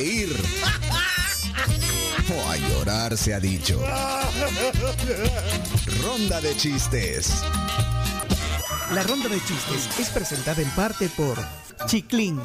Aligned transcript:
reír 0.00 0.32
o 2.34 2.50
a 2.50 2.56
llorar 2.56 3.16
se 3.16 3.34
ha 3.34 3.40
dicho. 3.40 3.80
Ronda 6.02 6.40
de 6.40 6.56
chistes. 6.56 7.42
La 8.92 9.02
ronda 9.02 9.28
de 9.28 9.42
chistes 9.44 9.98
es 9.98 10.08
presentada 10.08 10.62
en 10.62 10.70
parte 10.70 11.10
por 11.10 11.38
Chiclin, 11.86 12.40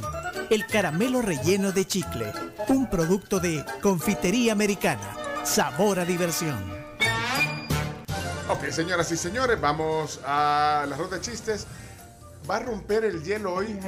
el 0.50 0.66
caramelo 0.68 1.22
relleno 1.22 1.72
de 1.72 1.86
chicle, 1.86 2.32
un 2.68 2.90
producto 2.90 3.40
de 3.40 3.64
confitería 3.82 4.52
americana. 4.52 5.16
Sabor 5.44 6.00
a 6.00 6.06
diversión. 6.06 6.58
Ok, 8.50 8.70
señoras 8.70 9.12
y 9.12 9.18
señores, 9.18 9.60
vamos 9.62 10.20
a 10.26 10.86
la 10.88 10.98
ronda 10.98 11.18
de 11.18 11.22
chistes. 11.22 11.68
Va 12.50 12.58
a 12.58 12.60
romper 12.60 13.06
el 13.06 13.24
hielo 13.24 13.54
hoy. 13.54 13.80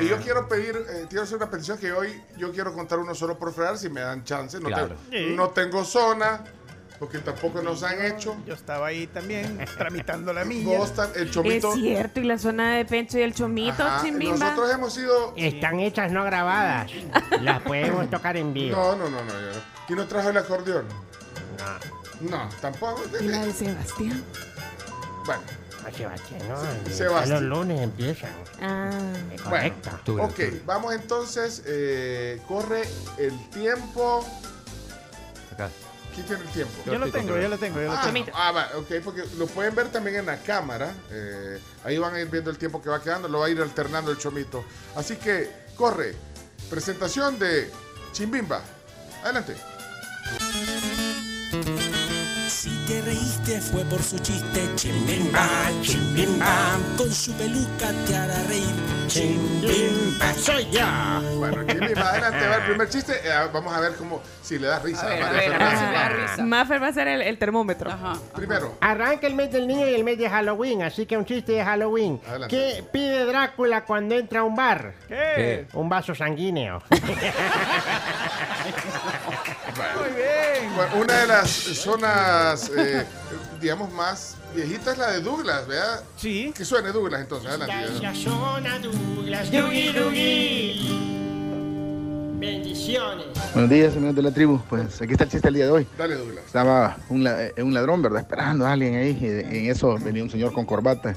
Y 0.00 0.08
yo 0.08 0.16
quiero 0.18 0.48
pedir, 0.48 0.76
eh, 0.76 1.06
quiero 1.08 1.24
hacer 1.24 1.36
una 1.36 1.50
petición 1.50 1.76
que 1.78 1.92
hoy 1.92 2.22
yo 2.38 2.50
quiero 2.52 2.72
contar 2.72 2.98
uno 2.98 3.14
solo 3.14 3.38
por 3.38 3.52
fregar 3.52 3.76
si 3.78 3.88
me 3.90 4.00
dan 4.00 4.24
chance. 4.24 4.58
No, 4.60 4.68
Claro. 4.68 4.96
tengo, 5.10 5.36
no 5.36 5.50
tengo 5.50 5.84
zona, 5.84 6.42
porque 6.98 7.18
tampoco 7.18 7.60
nos 7.60 7.82
han 7.82 8.02
hecho. 8.04 8.34
Yo 8.46 8.54
estaba 8.54 8.86
ahí 8.86 9.06
también 9.08 9.58
tramitando 9.76 10.32
la 10.32 10.44
mía. 10.46 10.78
El 11.14 11.26
Es 11.26 11.30
chomito. 11.32 11.74
cierto, 11.74 12.20
y 12.20 12.24
la 12.24 12.38
zona 12.38 12.76
de 12.76 12.84
Pencho 12.86 13.18
y 13.18 13.22
el 13.22 13.34
Chomito, 13.34 13.82
Ajá. 13.82 14.02
Nosotros 14.10 14.72
hemos 14.72 14.94
sido. 14.94 15.34
Están 15.36 15.78
hechas, 15.80 16.10
no 16.12 16.24
grabadas. 16.24 16.90
Las 17.42 17.60
podemos 17.62 18.08
tocar 18.08 18.36
en 18.38 18.54
vivo. 18.54 18.74
No, 18.76 18.96
no, 18.96 19.10
no, 19.10 19.22
no. 19.24 19.32
yo 19.32 19.52
no. 19.52 19.62
¿Y 19.88 19.92
no 19.92 20.06
trajo 20.06 20.30
el 20.30 20.36
acordeón? 20.38 20.86
No, 22.20 22.48
tampoco. 22.62 23.02
¿Y 23.20 23.24
la 23.28 23.44
de 23.44 23.52
Sebastián? 23.52 24.24
Bueno, 25.26 25.42
Sebastián, 25.92 26.40
no. 26.48 26.90
Sebastián. 26.94 27.30
Los 27.48 27.58
lunes 27.58 27.80
empiezan. 27.80 28.30
Ah. 28.60 28.90
Correcto. 29.42 29.90
Bueno, 30.06 30.24
ok, 30.24 30.40
vamos 30.64 30.94
entonces. 30.94 31.62
eh, 31.66 32.40
corre 32.48 32.82
el 33.18 33.50
tiempo. 33.50 34.26
Acá. 35.52 35.68
¿Quién 36.14 36.26
tiene 36.26 36.42
el 36.44 36.48
tiempo? 36.48 36.72
Yo 36.86 36.98
lo 36.98 37.10
tengo, 37.12 37.38
yo 37.38 37.46
lo 37.48 37.58
tengo, 37.58 37.76
yo 37.78 37.88
lo 37.88 37.92
Ah, 37.92 38.10
tengo. 38.10 38.26
ah, 38.32 38.50
va, 38.50 38.70
ok, 38.76 38.86
porque 39.04 39.22
lo 39.36 39.46
pueden 39.48 39.74
ver 39.74 39.88
también 39.88 40.16
en 40.16 40.26
la 40.26 40.38
cámara. 40.38 40.94
eh, 41.10 41.60
ahí 41.84 41.98
van 41.98 42.14
a 42.14 42.20
ir 42.20 42.28
viendo 42.30 42.50
el 42.50 42.56
tiempo 42.56 42.80
que 42.80 42.88
va 42.88 43.02
quedando, 43.02 43.28
lo 43.28 43.40
va 43.40 43.46
a 43.46 43.50
ir 43.50 43.60
alternando 43.60 44.10
el 44.10 44.16
chomito. 44.16 44.64
Así 44.96 45.16
que, 45.16 45.50
corre. 45.76 46.14
Presentación 46.70 47.38
de 47.38 47.70
Chimbimba. 48.12 48.62
Adelante. 49.22 49.56
Te 52.86 53.02
reíste 53.02 53.60
fue 53.60 53.84
por 53.84 54.00
su 54.00 54.16
chiste, 54.20 54.62
chimbimba, 54.76 55.48
chimbimba. 55.82 56.78
Con 56.96 57.10
su 57.12 57.32
peluca 57.32 57.90
te 58.06 58.16
hará 58.16 58.42
reír, 58.44 58.64
chimbimba. 59.08 60.32
Soy 60.34 60.70
yo. 60.70 60.86
Bueno, 61.36 61.64
Chimbimba, 61.66 62.10
adelante, 62.10 62.46
va 62.46 62.56
el 62.56 62.62
primer 62.62 62.88
chiste. 62.88 63.14
Eh, 63.24 63.48
vamos 63.52 63.74
a 63.74 63.80
ver 63.80 63.94
cómo, 63.94 64.22
si 64.40 64.58
le 64.60 64.68
da 64.68 64.78
risa. 64.78 65.04
A 65.06 65.10
ver, 65.10 65.22
a 65.22 65.30
ver, 65.32 65.52
a 65.54 65.58
ver 65.58 65.78
si 65.78 65.84
le 65.84 65.92
da 65.92 66.08
risa. 66.10 66.44
Maffer 66.44 66.80
va 66.80 66.86
a 66.88 66.92
ser 66.92 67.08
el, 67.08 67.22
el 67.22 67.38
termómetro. 67.38 67.90
Ajá. 67.90 68.12
Primero, 68.34 68.76
Arranca 68.80 69.26
el 69.26 69.34
mes 69.34 69.50
del 69.50 69.66
niño 69.66 69.88
y 69.88 69.94
el 69.94 70.04
mes 70.04 70.16
de 70.18 70.30
Halloween, 70.30 70.82
así 70.82 71.06
que 71.06 71.16
un 71.16 71.24
chiste 71.24 71.52
de 71.52 71.64
Halloween. 71.64 72.20
Adelante. 72.28 72.56
¿Qué 72.56 72.84
pide 72.92 73.24
Drácula 73.24 73.84
cuando 73.84 74.14
entra 74.14 74.40
a 74.40 74.44
un 74.44 74.54
bar? 74.54 74.94
¿Qué? 75.08 75.66
Un 75.72 75.88
vaso 75.88 76.14
sanguíneo. 76.14 76.80
Muy 79.76 80.10
bien. 80.16 80.74
bueno, 80.74 80.96
una 81.04 81.20
de 81.20 81.26
las 81.26 81.50
zonas, 81.50 82.70
eh, 82.76 83.04
digamos, 83.60 83.92
más 83.92 84.36
viejitas 84.54 84.94
es 84.94 84.98
la 84.98 85.10
de 85.12 85.20
Douglas, 85.20 85.66
¿verdad? 85.66 86.02
Sí. 86.16 86.52
Que 86.56 86.64
suene 86.64 86.90
Douglas 86.92 87.20
entonces, 87.20 87.48
adelante. 87.50 87.74
Ya 88.00 88.14
zona 88.14 88.78
Douglas, 88.78 89.50
Dougie 89.50 89.92
Dougie. 89.92 91.16
Bendiciones. 92.38 93.26
Buenos 93.54 93.70
días, 93.70 93.96
amigos 93.96 94.16
de 94.16 94.22
la 94.22 94.30
tribu. 94.30 94.60
Pues 94.68 95.00
aquí 95.00 95.12
está 95.12 95.24
el 95.24 95.30
chiste 95.30 95.46
del 95.48 95.54
día 95.54 95.64
de 95.66 95.70
hoy. 95.72 95.86
Dale, 95.96 96.14
Douglas. 96.16 96.44
Estaba 96.46 96.96
un, 97.08 97.24
la- 97.24 97.44
eh, 97.46 97.54
un 97.62 97.72
ladrón, 97.72 98.02
¿verdad? 98.02 98.20
Esperando 98.20 98.66
a 98.66 98.72
alguien 98.72 98.94
ahí. 98.94 99.18
Y 99.20 99.56
en 99.58 99.70
eso 99.70 99.96
venía 99.98 100.22
un 100.22 100.30
señor 100.30 100.52
con 100.52 100.64
corbata. 100.66 101.14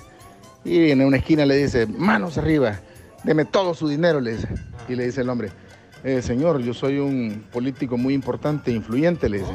Y 0.63 0.91
en 0.91 1.01
una 1.03 1.17
esquina 1.17 1.45
le 1.45 1.55
dice, 1.57 1.87
manos 1.87 2.37
arriba, 2.37 2.79
deme 3.23 3.45
todo 3.45 3.73
su 3.73 3.87
dinero, 3.89 4.19
le 4.21 4.33
dice. 4.35 4.47
Y 4.87 4.95
le 4.95 5.05
dice 5.05 5.21
el 5.21 5.29
hombre, 5.29 5.51
"Eh, 6.03 6.21
señor, 6.21 6.61
yo 6.61 6.73
soy 6.73 6.99
un 6.99 7.45
político 7.51 7.97
muy 7.97 8.13
importante, 8.13 8.71
influyente, 8.71 9.29
le 9.29 9.39
dice. 9.39 9.51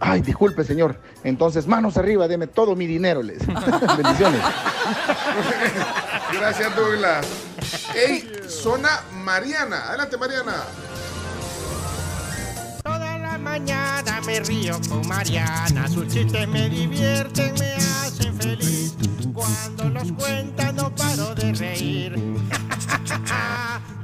Ay, 0.00 0.20
disculpe, 0.22 0.64
señor. 0.64 1.00
Entonces, 1.22 1.66
manos 1.66 1.96
arriba, 1.96 2.28
deme 2.28 2.46
todo 2.46 2.74
mi 2.76 2.86
dinero, 2.86 3.22
le 3.22 3.34
dice. 3.34 3.46
Bendiciones. 4.02 4.40
Gracias, 6.32 6.76
Douglas. 6.76 7.26
Ey, 7.94 8.28
zona 8.48 9.00
Mariana. 9.24 9.88
Adelante, 9.88 10.16
Mariana. 10.16 10.54
Toda 12.82 13.18
la 13.18 13.38
mañana 13.38 14.20
me 14.26 14.40
río 14.40 14.78
con 14.88 15.06
Mariana. 15.08 15.88
Sus 15.88 16.08
chistes 16.08 16.46
me 16.48 16.68
divierten, 16.68 17.54
me 17.54 17.74
hacen 18.24 18.40
feliz. 18.40 18.94
Cuando 19.32 19.88
los 19.90 20.12
cuenta 20.12 20.72
no 20.72 20.94
paro 20.94 21.34
de 21.34 21.52
reír. 21.52 22.14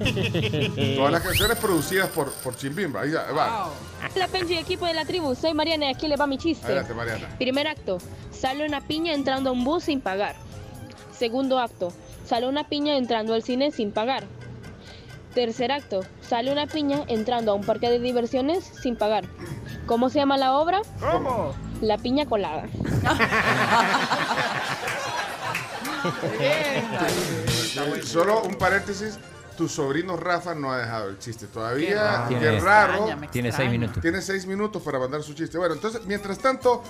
Todas 0.96 1.12
las 1.12 1.22
canciones 1.22 1.58
producidas 1.58 2.08
por, 2.10 2.32
por 2.32 2.56
Chimbimba. 2.56 3.02
Ahí 3.02 3.12
va. 3.12 3.70
Hola 4.14 4.28
Pencho 4.28 4.54
y 4.54 4.58
equipo 4.58 4.86
de 4.86 4.94
la 4.94 5.04
tribu, 5.04 5.34
soy 5.34 5.52
Mariana 5.54 5.86
y 5.86 5.94
aquí 5.94 6.08
le 6.08 6.16
va 6.16 6.26
mi 6.26 6.38
chiste. 6.38 6.66
Adelante, 6.66 6.94
Mariana. 6.94 7.28
Primer 7.38 7.68
acto, 7.68 7.98
sale 8.30 8.66
una 8.66 8.80
piña 8.80 9.12
entrando 9.12 9.50
a 9.50 9.52
un 9.52 9.64
bus 9.64 9.84
sin 9.84 10.00
pagar. 10.00 10.36
Segundo 11.12 11.58
acto, 11.58 11.92
sale 12.24 12.48
una 12.48 12.68
piña 12.68 12.96
entrando 12.96 13.34
al 13.34 13.42
cine 13.42 13.70
sin 13.72 13.92
pagar. 13.92 14.24
Tercer 15.34 15.70
acto, 15.70 16.00
sale 16.22 16.50
una 16.50 16.66
piña 16.66 17.04
entrando 17.06 17.52
a 17.52 17.54
un 17.54 17.62
parque 17.62 17.90
de 17.90 18.00
diversiones 18.00 18.64
sin 18.64 18.96
pagar. 18.96 19.24
¿Cómo 19.86 20.08
se 20.08 20.18
llama 20.18 20.38
la 20.38 20.56
obra? 20.56 20.80
¿Cómo? 20.98 21.52
La 21.80 21.96
piña 21.98 22.26
colada. 22.26 22.68
Solo 28.04 28.42
un 28.42 28.54
paréntesis. 28.56 29.18
Tu 29.56 29.68
sobrino 29.68 30.16
Rafa 30.16 30.54
no 30.54 30.72
ha 30.72 30.78
dejado 30.78 31.10
el 31.10 31.18
chiste 31.18 31.46
todavía. 31.46 32.24
Qué 32.28 32.38
Qué, 32.38 32.60
raro. 32.60 32.94
extraña, 33.04 33.30
Tiene 33.30 33.52
seis 33.52 33.70
minutos. 33.70 34.00
Tiene 34.00 34.22
seis 34.22 34.46
minutos 34.46 34.82
para 34.82 34.98
mandar 34.98 35.22
su 35.22 35.34
chiste. 35.34 35.58
Bueno, 35.58 35.74
entonces, 35.74 36.00
mientras 36.06 36.38
tanto, 36.38 36.82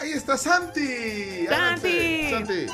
ahí 0.00 0.12
está 0.12 0.36
Santi. 0.36 1.46
Santi. 1.48 2.30
Santi. 2.30 2.66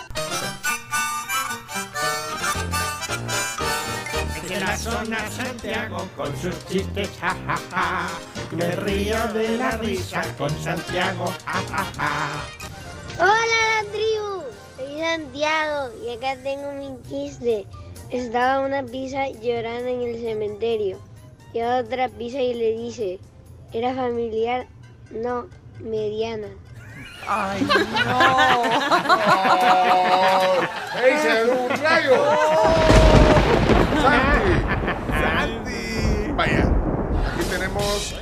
En 4.51 4.61
la 4.61 4.77
zona 4.77 5.31
Santiago 5.31 6.09
con 6.17 6.37
sus 6.37 6.67
chistes, 6.67 7.09
ja, 7.21 7.35
ja, 7.47 7.59
ja. 7.71 8.07
Me 8.51 8.71
río 8.77 9.17
de 9.35 9.59
la 9.59 9.73
risa 9.73 10.23
con 10.39 10.49
Santiago, 10.51 11.27
ja, 11.45 11.63
ja, 11.71 11.85
ja. 11.99 12.45
Hola 13.19 13.61
la 13.75 13.83
tribu, 13.93 14.43
soy 14.77 15.01
Santiago 15.01 15.91
y 16.03 16.17
acá 16.17 16.37
tengo 16.43 16.73
mi 16.73 16.97
chiste. 17.09 17.67
Estaba 18.11 18.61
una 18.61 18.83
pizza 18.83 19.29
llorando 19.29 19.89
en 19.89 20.03
el 20.03 20.21
cementerio 20.23 20.99
y 21.53 21.61
a 21.61 21.77
otra 21.79 22.09
pizza 22.09 22.41
y 22.41 22.55
le 22.55 22.73
dice, 22.73 23.21
¿era 23.73 23.95
familiar? 23.95 24.67
No, 25.11 25.47
mediana. 25.81 26.49
Ay, 27.27 27.61
no. 27.69 27.77
¡Oh! 29.93 30.53
¡Ey, 31.05 31.19
se 31.19 31.45
dio 31.45 31.53
un 31.53 31.69
rayo! 31.83 32.25
¡Santi! 34.01 34.55
Santi. 35.21 36.33
Vaya, 36.33 36.73
aquí 37.35 37.45
tenemos 37.51 38.15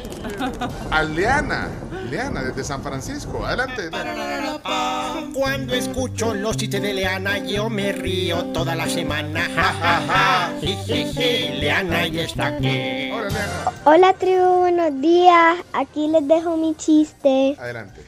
a 0.90 1.02
Leana. 1.02 1.68
Leana, 2.10 2.42
desde 2.42 2.64
San 2.64 2.82
Francisco. 2.82 3.44
Adelante. 3.44 3.90
Cuando 5.34 5.74
escucho 5.74 6.34
los 6.34 6.56
chistes 6.56 6.80
de 6.82 6.94
Leana, 6.94 7.38
yo 7.38 7.68
me 7.68 7.92
río 7.92 8.44
toda 8.46 8.74
la 8.74 8.88
semana. 8.88 9.48
Ja, 9.54 9.72
ja, 9.72 10.02
ja. 10.06 10.52
Sí, 10.60 10.78
sí, 10.86 11.12
sí, 11.12 11.48
Leana 11.58 12.06
ya 12.06 12.22
está 12.22 12.46
aquí. 12.46 13.10
Hola, 13.12 13.28
Leana. 13.28 13.72
Hola 13.84 14.12
tribu, 14.14 14.58
buenos 14.60 15.00
días. 15.00 15.58
Aquí 15.72 16.08
les 16.08 16.26
dejo 16.26 16.56
mi 16.56 16.74
chiste. 16.76 17.56
Adelante. 17.58 18.02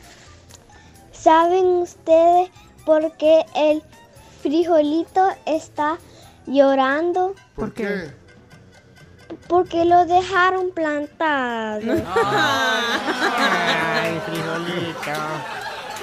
¿Saben 1.13 1.67
ustedes 1.67 2.51
por 2.87 3.17
qué 3.17 3.45
el 3.57 3.83
frijolito 4.41 5.29
está 5.47 5.99
llorando? 6.47 7.35
¿Por, 7.57 7.75
qué? 7.75 8.13
Porque 9.49 9.85
lo 9.85 10.05
dejaron 10.05 10.71
plantado. 10.71 11.81
Ay, 13.95 14.21
frijolito. 14.27 15.11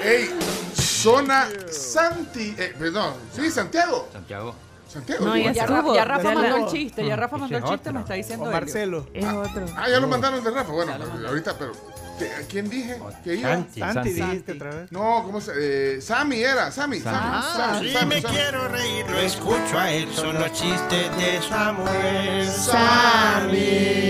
¡Ey! 0.03 0.29
Zona 0.73 1.47
Santi. 1.69 2.55
Eh, 2.57 2.75
perdón, 2.77 3.13
sí, 3.31 3.49
Santiago. 3.49 4.07
Santiago. 4.11 4.55
Santiago. 4.87 5.25
No, 5.25 5.37
ya. 5.37 5.65
Rafa, 5.65 5.93
ya 5.93 6.05
Rafa 6.05 6.23
Ya 6.23 6.35
mandó 6.35 6.57
el 6.57 6.65
chiste, 6.67 7.05
ya 7.05 7.15
Rafa 7.15 7.37
mandó 7.37 7.57
el 7.57 7.63
chiste, 7.63 7.91
me 7.91 7.99
está 8.01 8.13
diciendo 8.13 8.45
O. 8.45 8.51
Marcelo. 8.51 9.07
Es 9.13 9.25
otro. 9.25 9.65
Ah, 9.75 9.89
ya 9.89 9.99
lo 9.99 10.07
mandaron 10.07 10.43
de 10.43 10.51
Rafa. 10.51 10.71
Bueno, 10.71 10.93
ahorita, 11.27 11.55
pero. 11.57 11.73
¿Qué- 12.19 12.31
¿A 12.33 12.41
quién 12.47 12.69
dije? 12.69 12.99
¿Que 13.23 13.35
iba? 13.35 13.49
Santi. 13.51 13.79
Santi, 13.79 13.93
Santi. 13.95 14.09
dijiste 14.13 14.51
otra 14.53 14.69
vez. 14.75 14.91
No, 14.91 15.23
¿cómo 15.25 15.39
se.? 15.41 15.51
Eh, 15.97 16.01
Sammy 16.01 16.41
era, 16.43 16.71
Sammy. 16.71 16.99
Sammy, 16.99 17.17
Ah, 17.21 17.53
Sammy, 17.55 17.87
Si 17.87 17.93
Sammy, 17.93 18.15
me 18.15 18.21
Sammy. 18.21 18.35
quiero 18.35 18.67
reír, 18.67 19.09
lo 19.09 19.17
escucho 19.19 19.79
a 19.79 19.91
él. 19.91 20.13
Son 20.13 20.33
los 20.35 20.51
chistes 20.53 21.17
de 21.17 21.41
Samuel. 21.47 22.47
Sammy. 22.49 24.01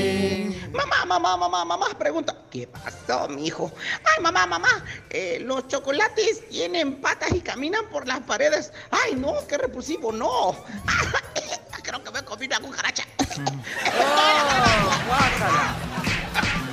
Mamá, 0.72 1.06
mamá, 1.06 1.38
mamá, 1.38 1.64
mamá, 1.66 1.88
pregunta, 1.98 2.36
¿qué 2.52 2.68
pasó, 2.68 3.28
mijo? 3.30 3.72
Ay, 4.04 4.22
mamá, 4.22 4.46
mamá, 4.46 4.84
eh, 5.10 5.40
los 5.42 5.68
chocolates 5.70 6.48
tienen 6.50 6.96
patas 7.00 7.32
y 7.34 7.40
caminan 7.42 7.86
por 7.90 8.06
las 8.08 8.20
paredes. 8.22 8.72
Ay, 8.92 9.16
no, 9.16 9.34
qué 9.48 9.58
repulsivo, 9.58 10.12
no. 10.12 10.56
Creo 11.84 12.04
que 12.04 12.12
me 12.12 12.24
comí 12.24 12.46
una 12.48 12.60
cucaracha. 12.60 13.04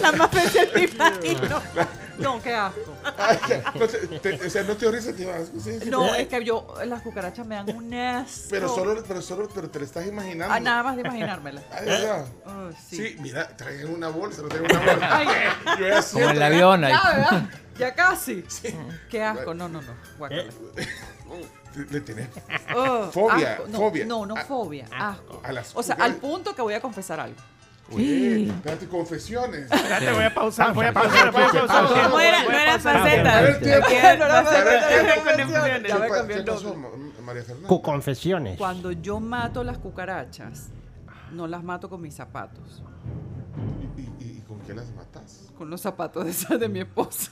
La 0.00 0.12
más 0.12 0.32
especial 0.32 0.68
me 0.74 0.82
imagino. 0.84 1.62
No, 2.18 2.42
qué 2.42 2.54
asco. 2.54 2.94
Ay, 3.18 3.38
que- 3.46 3.62
no 3.78 3.86
te- 3.86 4.18
te- 4.38 4.46
o 4.46 4.50
sea, 4.50 4.62
no 4.62 4.74
te 4.76 4.90
risa, 4.90 5.12
te 5.12 5.26
vas. 5.26 5.48
sí, 5.62 5.78
sí. 5.82 5.90
No, 5.90 6.14
es 6.14 6.28
que 6.28 6.42
yo, 6.44 6.66
las 6.86 7.02
cucarachas 7.02 7.46
me 7.46 7.56
dan 7.56 7.76
un 7.76 7.92
asco. 7.92 8.46
Pero 8.50 8.68
solo, 8.74 9.02
pero 9.06 9.20
solo, 9.20 9.48
pero 9.54 9.68
te 9.68 9.78
lo 9.80 9.84
estás 9.84 10.06
imaginando. 10.06 10.54
Ah, 10.54 10.58
nada 10.60 10.82
más 10.82 10.96
de 10.96 11.02
imaginármela. 11.02 11.62
Ay, 11.70 11.84
¿verdad? 11.84 12.26
Oh, 12.46 12.70
sí. 12.88 12.96
sí. 12.96 13.16
mira, 13.20 13.48
traen 13.56 13.92
una 13.94 14.08
bolsa, 14.08 14.40
no 14.42 14.48
traigo 14.48 14.66
una 14.66 14.78
bolsa. 14.92 15.16
Ay. 15.18 15.26
Yo 15.26 15.32
ya 15.66 15.76
Como 15.76 15.88
el 15.98 16.02
siento- 16.02 16.44
avión 16.44 16.84
ahí. 16.84 16.92
Ya, 16.92 17.12
¿verdad? 17.12 17.42
Ya 17.78 17.94
casi. 17.94 18.44
Qué 19.10 19.22
asco, 19.22 19.52
no, 19.52 19.68
no, 19.68 19.82
no. 19.82 19.92
Guácala. 20.16 20.44
Le 21.90 22.00
tenés 22.00 22.28
Oh, 22.74 23.10
fobia, 23.12 23.52
asco. 23.52 23.66
No, 23.68 23.78
fobia. 23.78 24.06
No, 24.06 24.36
fobia, 24.48 24.86
asco. 24.98 25.42
a 25.44 25.52
las 25.52 25.76
O 25.76 25.82
sea, 25.82 25.94
cucarachas. 25.96 26.14
al 26.14 26.20
punto 26.22 26.54
que 26.54 26.62
voy 26.62 26.72
a 26.72 26.80
confesar 26.80 27.20
algo. 27.20 27.36
Oye, 27.92 28.46
espérate, 28.48 28.86
confesiones. 28.88 29.70
Espérate, 29.70 30.12
voy 30.12 30.24
a 30.24 30.34
pausar, 30.34 30.74
voy 30.74 30.86
a 30.86 30.92
pausar, 30.92 31.30
voy 31.30 31.42
a 31.42 31.48
pausar. 31.50 32.10
No 32.10 32.20
era, 32.20 32.78
faceta. 32.80 33.38
A 33.38 33.42
ver, 33.42 33.60
tiempo. 33.60 33.86
Confesiones. 33.86 35.14
confesiones. 35.14 35.88
Ya 35.88 35.98
me 35.98 36.02
¿Qué 36.02 36.08
pa- 36.08 36.16
cambió 36.16 36.26
¿Qué 36.36 36.40
el 36.40 36.44
pasó, 36.44 36.64
nombre. 36.74 36.90
Ma- 36.90 37.22
María 37.26 37.42
Fernanda? 37.44 37.68
Con 37.68 37.82
confesiones. 37.82 38.58
Cuando 38.58 38.90
yo 38.92 39.20
mato 39.20 39.62
las 39.62 39.78
cucarachas, 39.78 40.68
no 41.32 41.46
las 41.46 41.62
mato 41.62 41.88
con 41.88 42.00
mis 42.00 42.14
zapatos. 42.14 42.82
¿Y, 43.96 44.00
y- 44.24 44.36
y 44.38 44.40
con 44.48 44.58
qué 44.60 44.74
las 44.74 44.86
matas? 44.94 45.44
Con 45.56 45.70
los 45.70 45.80
zapatos 45.80 46.48
de, 46.48 46.58
de 46.58 46.68
mi 46.68 46.80
esposo. 46.80 47.30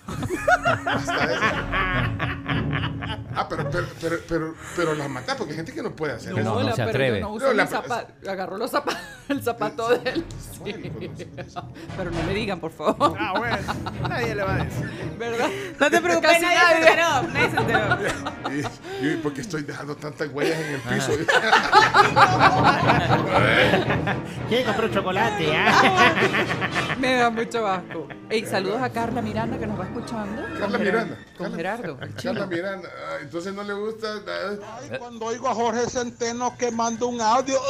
Hasta 0.87 1.33
eso. 1.33 2.64
Ah, 3.37 3.47
pero, 3.49 3.69
pero, 3.71 3.87
pero, 4.01 4.17
pero, 4.29 4.55
pero 4.77 4.95
las 4.95 5.09
matas 5.11 5.37
porque 5.37 5.53
hay 5.53 5.57
gente 5.57 5.73
que 5.75 5.83
no 5.83 5.95
puede 5.95 6.15
hacer 6.15 6.33
No, 6.33 6.39
eso. 6.41 6.55
no 6.55 6.63
la- 6.63 6.71
se 6.73 6.77
pero 6.77 6.89
atreve. 6.91 7.21
no 7.21 7.31
uso 7.33 7.47
No, 7.49 7.53
la-. 7.53 7.69
Agarró 8.31 8.57
los 8.57 8.71
zapatos, 8.71 9.01
el 9.29 9.43
zapato 9.43 9.89
de 9.91 10.11
él. 10.11 10.25
Sí. 10.65 10.73
Pero 11.97 12.11
no 12.11 12.23
me 12.23 12.33
digan, 12.35 12.61
por 12.61 12.71
favor. 12.73 13.15
Ah, 13.21 13.35
bueno. 13.37 13.59
Nadie 14.09 14.35
le 14.35 14.43
va 14.45 14.55
a 14.55 14.65
decir. 14.65 14.91
¿Verdad? 15.19 15.49
No 15.81 15.91
te 15.91 16.01
preocupes, 16.01 16.31
Casi 16.31 16.43
nadie 16.43 16.59
se 16.59 16.65
nadie. 16.65 16.89
enteró. 16.89 17.23
Nadie 17.33 17.51
se 17.51 17.57
enteró. 17.57 17.99
Y, 19.03 19.07
y 19.07 19.17
porque 19.23 19.41
estoy 19.43 19.63
dejando 19.63 19.95
tantas 19.97 20.29
huellas 20.33 20.59
en 20.59 20.75
el 20.75 20.81
piso. 20.81 21.13
¿Quién 24.49 24.65
compró 24.65 24.89
chocolate? 24.89 25.53
ah? 25.57 26.15
Me 26.99 27.15
da 27.17 27.31
mucho 27.31 27.67
asco. 27.67 28.07
Ey, 28.35 28.45
saludos 28.47 28.83
a 28.83 28.91
Carla 28.91 29.23
Miranda 29.23 29.57
que 29.59 29.65
nos 29.67 29.79
va 29.79 29.85
escuchando. 29.85 30.43
Carla 30.59 30.77
Con 30.77 30.81
Miranda. 30.83 31.17
Con 31.39 31.45
Carla- 31.47 31.57
Gerardo. 31.57 31.99
el 32.03 32.17
chino. 32.17 32.33
Carla 32.35 32.47
Miranda. 32.49 32.89
ah, 33.09 33.17
entonces 33.23 33.55
no 33.55 33.63
le 33.63 33.73
gusta. 33.75 34.09
ah, 34.27 34.79
Ay, 34.81 34.99
cuando 34.99 35.27
oigo 35.27 35.49
a 35.49 35.55
Jorge 35.55 35.89
Centeno 35.89 36.57
que 36.59 36.73
manda 36.73 37.07
un 37.07 37.21
audio. 37.21 37.61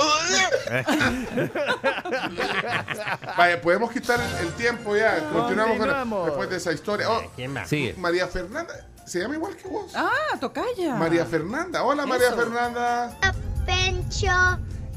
Vaya, 3.37 3.61
podemos 3.61 3.91
quitar 3.93 4.19
el, 4.21 4.47
el 4.47 4.53
tiempo 4.55 4.97
ya. 4.97 5.19
Continuamos, 5.31 5.77
con- 5.77 5.79
Continuamos. 5.89 6.27
después 6.27 6.49
de 6.51 6.57
esa 6.57 6.73
historia. 6.73 7.11
Oh, 7.11 7.23
¿Quién? 7.37 7.55
Sigue. 7.67 7.95
María 7.99 8.27
Fernanda. 8.27 8.73
Se 9.07 9.21
llama 9.21 9.35
igual 9.35 9.55
que 9.57 9.69
vos. 9.69 9.93
Ah, 9.95 10.11
tocaya. 10.41 10.95
María 10.95 11.27
Fernanda. 11.27 11.83
Hola, 11.85 12.07
María. 12.07 12.33
Fernanda. 12.33 13.15
Pencho, 13.67 14.33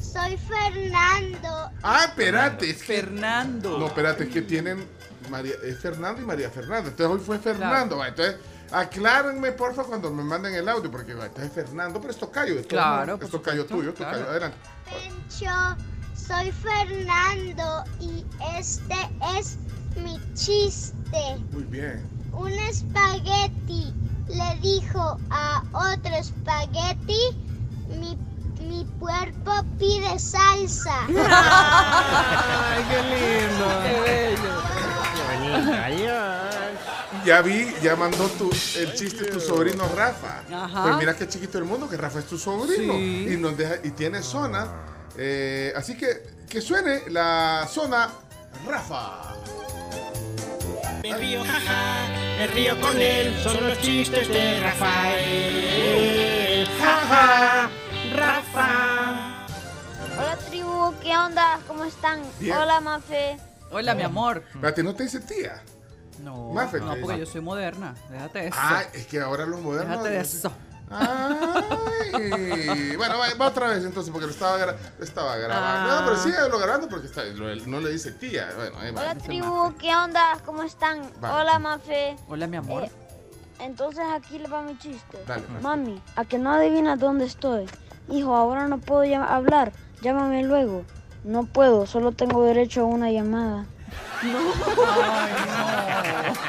soy 0.00 0.38
Fernando. 0.38 1.70
Ah, 1.82 2.04
espérate. 2.06 2.70
es 2.70 2.78
que- 2.82 2.84
Fernando. 3.02 3.78
No, 3.78 3.86
espérate, 3.88 4.24
es 4.24 4.30
que 4.30 4.40
tienen 4.40 4.96
María, 5.28 5.54
es 5.62 5.78
Fernando 5.78 6.20
y 6.22 6.24
María 6.24 6.50
Fernanda. 6.50 6.90
Entonces 6.90 7.16
hoy 7.16 7.24
fue 7.24 7.38
Fernando. 7.38 8.04
Entonces, 8.04 8.36
aclárenme 8.70 9.52
porfa 9.52 9.84
cuando 9.84 10.10
me 10.10 10.22
manden 10.22 10.54
el 10.54 10.68
audio, 10.68 10.90
porque 10.90 11.12
entonces 11.12 11.44
es 11.44 11.52
Fernando, 11.52 12.00
pero 12.00 12.12
es 12.12 12.18
tocayo. 12.18 12.54
todos 12.54 12.66
Claro, 12.66 13.16
por 13.16 13.24
Es 13.24 13.30
tocayo 13.30 13.66
tuyo, 13.66 13.94
claro. 13.94 14.18
tocayo. 14.18 14.30
Adelante. 14.30 14.58
Pencho, 14.84 15.76
soy 16.14 16.52
Fernando 16.52 17.84
y 18.00 18.24
este 18.58 18.96
es 19.38 19.56
mi 19.96 20.18
chiste. 20.34 21.38
Muy 21.52 21.64
bien. 21.64 22.06
Un 22.32 22.52
espagueti 22.52 23.92
le 24.28 24.60
dijo 24.60 25.18
a 25.30 25.62
otro 25.72 26.14
espagueti, 26.14 27.18
mi, 27.88 28.18
mi 28.60 28.84
cuerpo 29.00 29.52
pide 29.78 30.18
salsa. 30.18 31.06
Ay, 31.08 32.84
qué 32.90 33.02
lindo. 33.02 33.66
Qué 33.82 34.00
bello. 34.02 34.87
Adiós. 35.28 36.54
Ya 37.24 37.42
vi, 37.42 37.74
ya 37.82 37.96
mandó 37.96 38.28
tu, 38.28 38.50
el 38.76 38.94
chiste 38.94 39.24
tu 39.26 39.40
sobrino 39.40 39.88
Rafa. 39.94 40.42
Ajá. 40.52 40.82
Pues 40.82 40.96
mira 40.96 41.16
qué 41.16 41.28
chiquito 41.28 41.58
el 41.58 41.64
mundo, 41.64 41.88
que 41.88 41.96
Rafa 41.96 42.20
es 42.20 42.26
tu 42.26 42.38
sobrino. 42.38 42.94
Sí. 42.94 43.28
Y 43.32 43.36
nos 43.36 43.56
deja, 43.56 43.76
y 43.82 43.90
tiene 43.90 44.22
zona. 44.22 44.68
Eh, 45.16 45.72
así 45.76 45.96
que 45.96 46.22
que 46.48 46.60
suene 46.60 47.02
la 47.10 47.68
zona 47.70 48.08
Rafa. 48.66 49.34
Me 51.02 51.16
río, 51.16 51.44
jaja, 51.44 52.08
me 52.38 52.46
río 52.48 52.80
con 52.80 52.96
él, 53.00 53.36
son 53.42 53.68
los 53.68 53.80
chistes 53.80 54.28
de 54.28 54.60
Rafael. 54.60 56.68
Jaja, 56.80 57.70
Rafa. 58.14 59.46
Hola 60.18 60.36
tribu, 60.48 60.94
¿qué 61.02 61.16
onda? 61.16 61.60
¿Cómo 61.66 61.84
están? 61.84 62.22
Bien. 62.40 62.56
Hola 62.56 62.80
Mafe. 62.80 63.38
Hola, 63.70 63.94
mi 63.94 64.02
amor. 64.02 64.42
Espérate, 64.54 64.82
¿no 64.82 64.94
te 64.94 65.04
dice 65.04 65.20
tía? 65.20 65.62
No, 66.22 66.52
Mafe, 66.52 66.80
no, 66.80 66.94
porque 67.00 67.18
yo 67.20 67.26
soy 67.26 67.40
moderna. 67.40 67.94
Déjate 68.10 68.48
eso. 68.48 68.56
Ah, 68.58 68.82
es 68.92 69.06
que 69.06 69.20
ahora 69.20 69.46
los 69.46 69.60
modernos. 69.60 69.90
Déjate 70.02 70.10
de 70.10 70.20
eso. 70.20 70.52
Ay. 70.90 72.96
Bueno, 72.96 73.18
va, 73.18 73.26
va 73.40 73.46
otra 73.48 73.68
vez 73.68 73.84
entonces, 73.84 74.10
porque 74.10 74.26
lo 74.26 74.32
estaba, 74.32 74.58
gra- 74.58 74.76
lo 74.98 75.04
estaba 75.04 75.36
grabando. 75.36 75.92
Ah. 75.92 76.00
No, 76.00 76.06
pero 76.06 76.22
sigue 76.22 76.36
lo 76.50 76.58
grabando 76.58 76.88
porque 76.88 77.06
está, 77.06 77.24
lo- 77.24 77.54
no 77.66 77.80
le 77.80 77.90
dice 77.90 78.12
tía. 78.12 78.48
Bueno, 78.56 78.78
ahí 78.78 78.90
va. 78.92 79.00
Hola 79.02 79.14
tribu, 79.16 79.74
¿qué 79.78 79.94
onda? 79.94 80.38
¿Cómo 80.44 80.62
están? 80.62 81.02
Hola 81.22 81.58
Mafe. 81.58 82.16
Hola, 82.28 82.46
mi 82.46 82.56
amor. 82.56 82.84
Eh, 82.84 82.90
entonces 83.60 84.04
aquí 84.12 84.38
le 84.38 84.48
va 84.48 84.62
mi 84.62 84.78
chiste. 84.78 85.18
Dale, 85.26 85.42
pues. 85.42 85.62
Mami, 85.62 86.02
¿a 86.16 86.24
que 86.24 86.38
no 86.38 86.52
adivinas 86.52 86.98
dónde 86.98 87.26
estoy? 87.26 87.66
Hijo, 88.08 88.34
ahora 88.34 88.66
no 88.66 88.78
puedo 88.78 89.02
hablar. 89.22 89.72
Llámame 90.00 90.42
luego. 90.42 90.84
No 91.24 91.44
puedo, 91.44 91.86
solo 91.86 92.12
tengo 92.12 92.44
derecho 92.44 92.82
a 92.82 92.84
una 92.84 93.10
llamada. 93.10 93.66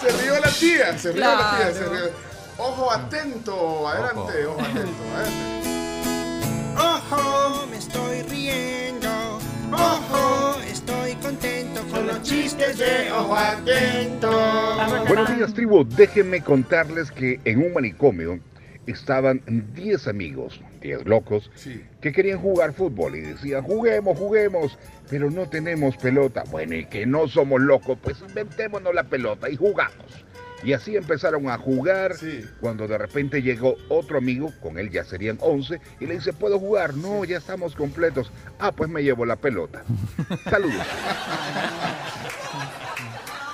Se 0.00 0.10
rió 0.22 0.38
la 0.38 0.50
tía, 0.50 0.96
se 0.98 1.12
rió 1.12 1.24
la 1.24 1.56
tía, 1.56 1.72
se 1.72 1.88
rió. 1.88 2.10
Ojo 2.58 2.92
atento, 2.92 3.88
adelante, 3.88 4.46
ojo, 4.46 4.60
atento, 4.60 5.02
adelante. 5.14 5.66
Ojo, 6.78 7.66
me 7.66 7.76
estoy 7.76 8.22
riendo. 8.22 9.38
Ojo, 9.72 10.56
estoy 10.66 11.14
contento 11.16 11.82
con 11.90 12.06
los 12.06 12.22
chistes 12.22 12.78
de 12.78 13.10
Ojo 13.12 13.36
Atento. 13.36 14.30
Buenos 15.08 15.34
días, 15.34 15.52
tribu. 15.54 15.84
Déjenme 15.84 16.42
contarles 16.42 17.10
que 17.10 17.40
en 17.44 17.64
un 17.64 17.72
manicomio 17.72 18.38
estaban 18.86 19.42
10 19.74 20.06
amigos, 20.08 20.60
10 20.80 21.04
locos, 21.06 21.50
Sí. 21.54 21.84
que 22.00 22.12
querían 22.12 22.38
jugar 22.40 22.72
fútbol 22.72 23.16
y 23.16 23.20
decían, 23.20 23.62
juguemos, 23.64 24.18
juguemos, 24.18 24.78
pero 25.10 25.30
no 25.30 25.48
tenemos 25.48 25.96
pelota. 25.96 26.44
Bueno, 26.50 26.74
y 26.76 26.86
que 26.86 27.06
no 27.06 27.28
somos 27.28 27.60
locos, 27.60 27.98
pues 28.02 28.16
inventémonos 28.26 28.94
la 28.94 29.04
pelota 29.04 29.48
y 29.50 29.56
jugamos. 29.56 30.06
Y 30.62 30.72
así 30.72 30.96
empezaron 30.96 31.48
a 31.50 31.58
jugar 31.58 32.16
Sí. 32.16 32.42
cuando 32.60 32.88
de 32.88 32.96
repente 32.96 33.42
llegó 33.42 33.76
otro 33.88 34.18
amigo, 34.18 34.52
con 34.62 34.78
él 34.78 34.90
ya 34.90 35.04
serían 35.04 35.36
11, 35.40 35.80
y 36.00 36.06
le 36.06 36.14
dice, 36.14 36.32
¿puedo 36.32 36.58
jugar? 36.58 36.94
No, 36.94 37.24
ya 37.24 37.36
estamos 37.38 37.74
completos. 37.76 38.32
Ah, 38.58 38.72
pues 38.72 38.88
me 38.88 39.02
llevo 39.02 39.26
la 39.26 39.36
pelota. 39.36 39.84
Saludos. 40.50 40.82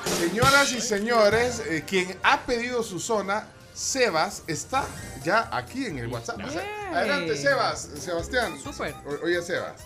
Señoras 0.05 0.73
y 0.73 0.81
señores, 0.81 1.63
eh, 1.69 1.83
quien 1.87 2.07
ha 2.23 2.41
pedido 2.43 2.83
su 2.83 3.01
zona, 3.01 3.47
Sebas, 3.75 4.45
está 4.47 4.85
ya 5.25 5.49
aquí 5.53 5.87
en 5.87 5.99
el 5.99 6.07
WhatsApp. 6.09 6.41
O 6.45 6.49
sea, 6.51 6.63
Yay. 6.63 6.95
adelante, 6.95 7.37
Sebas, 7.37 7.81
Sebastián. 7.99 8.59
Súper. 8.61 8.95
O- 9.07 9.25
Oye, 9.25 9.41
Sebas. 9.43 9.85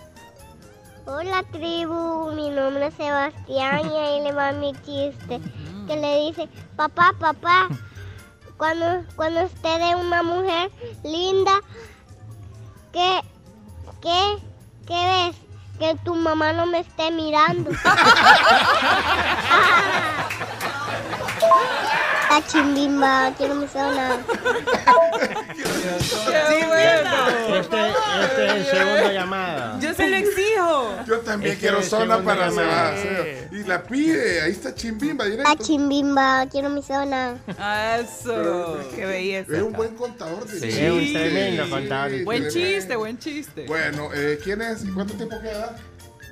Hola 1.07 1.45
tribu, 1.53 2.33
mi 2.33 2.51
nombre 2.51 2.89
es 2.89 2.95
Sebastián 2.95 3.89
y 3.91 3.97
ahí 3.97 4.21
le 4.23 4.33
va 4.33 4.53
mi 4.53 4.73
chiste. 4.85 5.41
Que 5.87 5.97
le 5.97 6.17
dice, 6.27 6.49
papá, 6.75 7.13
papá, 7.21 7.69
cuando, 8.57 9.05
cuando 9.15 9.45
usted 9.45 9.81
es 9.83 9.95
una 9.95 10.25
mujer 10.25 10.69
linda, 11.05 11.61
¿qué, 12.93 13.21
qué, 14.03 14.37
qué 14.87 14.95
ves? 15.29 15.37
Que 15.79 15.95
tu 16.05 16.15
mamá 16.17 16.53
no 16.55 16.67
me 16.67 16.81
esté 16.81 17.13
mirando. 17.13 17.71
A 22.29 22.43
Chimbimba, 22.47 23.33
quiero 23.37 23.55
mi 23.55 23.67
zona. 23.69 24.19
¡Qué 25.57 26.67
bueno! 26.67 27.11
Este, 27.61 27.89
este 28.25 28.47
es 28.47 28.53
el 28.53 28.67
segundo 28.67 29.13
llamada. 29.13 29.79
Yo 29.81 29.95
se 29.95 30.09
lo 30.09 30.17
exijo. 30.17 30.95
Yo 31.07 31.21
también 31.21 31.53
Este 31.53 31.61
quiero 31.67 31.79
es 31.81 31.89
zona 31.89 32.19
para 32.23 32.49
llamada. 32.49 32.95
Y 33.53 33.63
la 33.65 33.83
pide, 33.83 34.43
ahí 34.43 34.51
está 34.53 34.75
Chimbimba 34.75 35.25
directo. 35.25 35.51
A 35.51 35.57
Chimbimba, 35.57 36.47
quiero 36.51 36.69
mi 36.71 36.83
zona. 36.83 37.37
Eso. 38.01 38.79
Qué 38.95 39.07
belleza. 39.07 39.57
Es 39.57 39.63
un 39.63 39.73
buen 39.73 39.95
contador 39.95 40.45
de 40.47 40.53
Sí. 40.61 40.67
chistes. 40.67 40.83
Es 40.85 40.93
un 40.93 41.13
tremendo 41.13 41.71
contador 41.71 42.11
de 42.11 42.25
Buen 42.25 42.49
chiste, 42.49 42.97
buen 42.97 43.19
chiste. 43.19 43.67
Bueno, 43.67 44.11
eh, 44.15 44.39
¿quién 44.43 44.61
es? 44.63 44.85
¿Y 44.85 44.91
cuánto 44.91 45.15
tiempo 45.15 45.37
queda? 45.41 45.77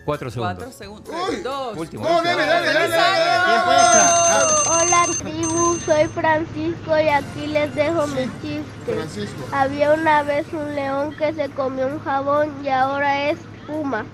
Cuatro 0.04 0.30
segundos. 0.30 0.56
Cuatro 0.56 0.73
segundos. 0.78 1.14
Uy. 1.30 1.37
Dos. 1.37 1.76
Último. 1.78 2.04
No, 2.08 2.23
dale, 2.23 2.44
dale, 2.46 2.88
dale. 2.88 3.44
¿Quién 3.46 3.62
fue 3.62 3.76
esta? 3.76 4.70
Hola 4.70 5.06
tribu, 5.18 5.78
soy 5.80 6.08
Francisco 6.08 6.99
y 7.00 7.08
aquí 7.08 7.46
les 7.46 7.75
dejo 7.75 8.06
mi 8.08 8.23
chiste. 8.42 8.64
Francisco. 8.94 9.44
Había 9.52 9.92
una 9.94 10.23
vez 10.23 10.46
un 10.52 10.75
león 10.75 11.16
que 11.16 11.32
se 11.32 11.49
comió 11.50 11.87
un 11.87 12.02
jabón 12.04 12.54
y 12.62 12.68
ahora 12.68 13.30
es 13.30 13.38
puma. 13.66 14.04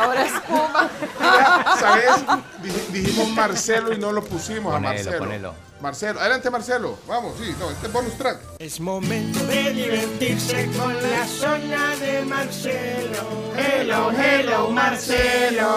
Ahora 0.00 0.26
espuma. 0.26 0.88
¿Sabes? 1.78 2.10
Dij- 2.62 2.86
Dijimos 2.92 3.28
Marcelo 3.30 3.92
y 3.92 3.98
no 3.98 4.12
lo 4.12 4.22
pusimos 4.22 4.72
Ponelo, 4.72 4.88
a 4.90 4.92
Marcelo. 4.92 5.18
ponelo. 5.18 5.54
Marcelo, 5.82 6.20
adelante 6.20 6.48
Marcelo. 6.48 6.96
Vamos, 7.08 7.32
sí, 7.38 7.52
no, 7.58 7.68
este 7.68 7.88
es 7.88 7.92
bonus 7.92 8.12
track. 8.14 8.38
Es 8.60 8.78
momento 8.78 9.44
de 9.46 9.72
divertirse 9.72 10.70
con 10.78 10.94
la 10.94 11.26
zona 11.26 11.96
de 11.96 12.24
Marcelo. 12.24 13.18
Hello, 13.56 14.12
hello, 14.12 14.70
Marcelo. 14.70 15.68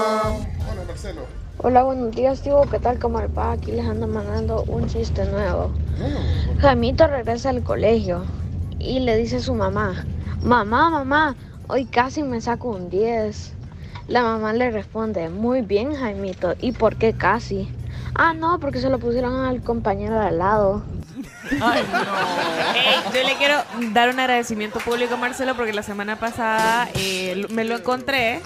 Hola 0.71 0.83
Marcelo. 0.87 1.21
Hola, 1.57 1.81
buenos 1.81 2.15
días, 2.15 2.39
tío. 2.43 2.61
¿Qué 2.69 2.77
tal? 2.77 2.99
¿Cómo 2.99 3.19
le 3.19 3.25
va? 3.27 3.53
Aquí 3.53 3.71
les 3.71 3.83
ando 3.83 4.05
mandando 4.05 4.63
un 4.67 4.85
chiste 4.87 5.25
nuevo. 5.25 5.71
Jamito 6.59 7.07
regresa 7.07 7.49
al 7.49 7.63
colegio 7.63 8.25
y 8.77 8.99
le 8.99 9.17
dice 9.17 9.37
a 9.37 9.41
su 9.41 9.55
mamá, 9.55 10.05
mamá, 10.43 10.91
mamá, 10.91 11.35
hoy 11.67 11.85
casi 11.85 12.21
me 12.21 12.41
saco 12.41 12.69
un 12.69 12.91
10. 12.91 13.53
La 14.07 14.21
mamá 14.21 14.53
le 14.53 14.69
responde, 14.69 15.29
muy 15.29 15.61
bien, 15.61 15.95
Jaimito, 15.95 16.53
¿y 16.61 16.73
por 16.73 16.95
qué 16.95 17.13
casi? 17.13 17.67
Ah, 18.15 18.33
no, 18.33 18.59
porque 18.59 18.79
se 18.79 18.89
lo 18.89 18.97
pusieron 18.99 19.45
al 19.45 19.61
compañero 19.61 20.19
de 20.19 20.27
al 20.27 20.37
lado. 20.39 20.83
Ey, 21.51 21.59
yo 23.13 23.27
le 23.27 23.35
quiero 23.37 23.55
dar 23.93 24.09
un 24.09 24.19
agradecimiento 24.19 24.79
público 24.79 25.13
a 25.15 25.17
Marcelo 25.17 25.55
porque 25.55 25.73
la 25.73 25.83
semana 25.83 26.15
pasada 26.17 26.87
eh, 26.95 27.45
me 27.49 27.63
lo 27.65 27.75
encontré. 27.77 28.41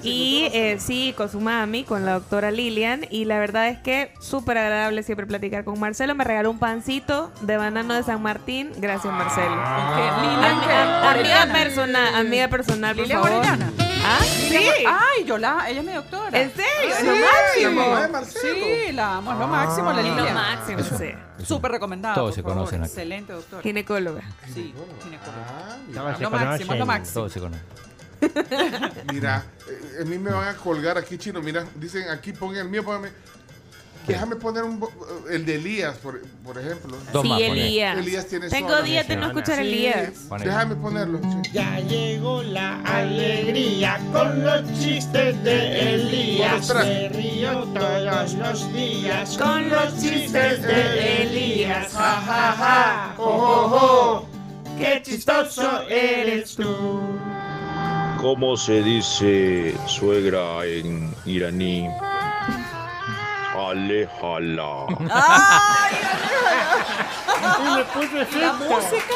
Y 0.00 0.48
eh, 0.52 0.76
sí, 0.78 1.12
con 1.16 1.28
su 1.28 1.40
mami, 1.40 1.82
con 1.82 2.04
la 2.06 2.12
doctora 2.12 2.52
Lilian. 2.52 3.06
Y 3.10 3.24
la 3.24 3.40
verdad 3.40 3.66
es 3.68 3.78
que 3.80 4.12
súper 4.20 4.56
agradable 4.58 5.02
siempre 5.02 5.26
platicar 5.26 5.64
con 5.64 5.80
Marcelo. 5.80 6.14
Me 6.14 6.22
regaló 6.22 6.52
un 6.52 6.60
pancito 6.60 7.32
de 7.40 7.56
banano 7.56 7.94
de 7.94 8.04
San 8.04 8.22
Martín. 8.22 8.70
Gracias, 8.76 9.12
Marcelo. 9.12 9.56
¿Lilian 9.56 10.56
Ami- 10.56 10.66
qué? 10.66 10.72
am- 10.72 10.88
amiga 10.88 11.10
¿Orellana? 11.10 11.52
personal, 11.52 12.14
amiga 12.14 12.46
personal, 12.48 12.94
por 12.94 13.02
¿Lilian 13.08 13.22
favor. 13.24 13.44
¿Ah? 14.56 14.74
Sí. 14.76 14.84
Ay, 14.86 15.24
yo 15.24 15.38
la, 15.38 15.68
ella 15.70 15.80
es 15.80 15.86
mi 15.86 15.92
doctora. 15.92 16.40
¿En 16.40 16.50
serio? 16.54 16.64
Sí, 16.84 16.90
Es 16.90 17.04
lo 17.04 17.12
máximo. 17.14 17.80
la 17.80 17.86
mamá 17.88 18.02
de 18.02 18.08
Marcelo. 18.08 18.54
Sí, 18.86 18.92
la 18.92 19.16
amo, 19.16 19.32
es 19.32 19.38
lo 19.38 19.48
máximo, 19.48 19.92
la 19.92 20.00
Es 20.00 20.16
lo 20.16 20.34
máximo, 20.34 20.98
sí. 20.98 21.44
Súper 21.44 21.70
recomendada. 21.72 22.14
Todos 22.14 22.28
por 22.30 22.34
se 22.34 22.42
favor. 22.42 22.56
conocen 22.58 22.80
aquí. 22.82 22.88
Excelente 22.90 23.32
doctora. 23.32 23.62
Ginecóloga. 23.62 24.22
Sí, 24.52 24.74
ginecóloga. 25.02 25.46
Ah, 25.48 25.76
Todos 25.94 26.16
se 26.16 26.22
Lo 26.22 26.30
máximo, 26.30 26.52
es 26.54 26.60
lo 26.60 26.66
conocen. 26.66 26.86
máximo. 26.86 27.14
Todos 27.14 27.32
se 27.32 27.40
conocen. 27.40 27.64
Mira, 29.12 29.44
eh, 29.68 30.02
a 30.02 30.04
mí 30.04 30.18
me 30.18 30.30
van 30.32 30.48
a 30.48 30.56
colgar 30.56 30.98
aquí, 30.98 31.18
chino. 31.18 31.40
Mira, 31.40 31.64
dicen 31.76 32.08
aquí, 32.10 32.32
pongan 32.32 32.62
el 32.62 32.68
mío, 32.68 32.84
póngame. 32.84 33.10
Déjame 34.08 34.36
poner 34.36 34.64
un, 34.64 34.80
bo- 34.80 34.90
el 35.30 35.44
de 35.44 35.56
Elías, 35.56 35.96
por, 35.98 36.20
por 36.42 36.58
ejemplo. 36.58 36.96
Sí. 37.22 37.42
Elías. 37.42 37.98
Elías 37.98 38.26
tiene 38.26 38.48
Tengo 38.48 38.70
zona. 38.70 38.82
días 38.82 39.06
de 39.06 39.16
no 39.16 39.26
escuchar 39.26 39.56
Sí, 39.56 39.60
Elías. 39.60 40.12
Déjame 40.40 40.74
ponerlo. 40.76 41.18
sí. 41.22 41.50
Ya 41.52 41.78
llegó 41.80 42.42
la 42.42 42.80
alegría 42.82 44.00
con 44.12 44.42
los 44.42 44.62
chistes 44.80 45.42
de 45.44 45.94
Elías. 45.94 46.74
Me 46.74 47.08
río 47.10 47.64
todos 47.74 48.32
los 48.34 48.72
días 48.72 49.36
con 49.36 49.68
los 49.68 49.94
chistes 50.00 50.62
de 50.62 51.22
Elías. 51.24 51.92
Ja, 51.92 52.22
ja, 52.26 52.52
ja. 52.58 53.14
Oh, 53.18 53.24
oh, 53.24 53.78
oh. 54.24 54.28
Qué 54.78 55.02
chistoso 55.04 55.82
eres 55.88 56.54
tú. 56.54 57.00
¿Cómo 58.20 58.56
se 58.56 58.82
dice 58.82 59.74
suegra 59.86 60.64
en 60.64 61.14
iraní? 61.26 61.88
Alejala. 63.58 64.86
Y 67.60 67.76
le 67.76 67.84
puso 67.84 68.38
La 68.40 68.52
música 68.52 69.14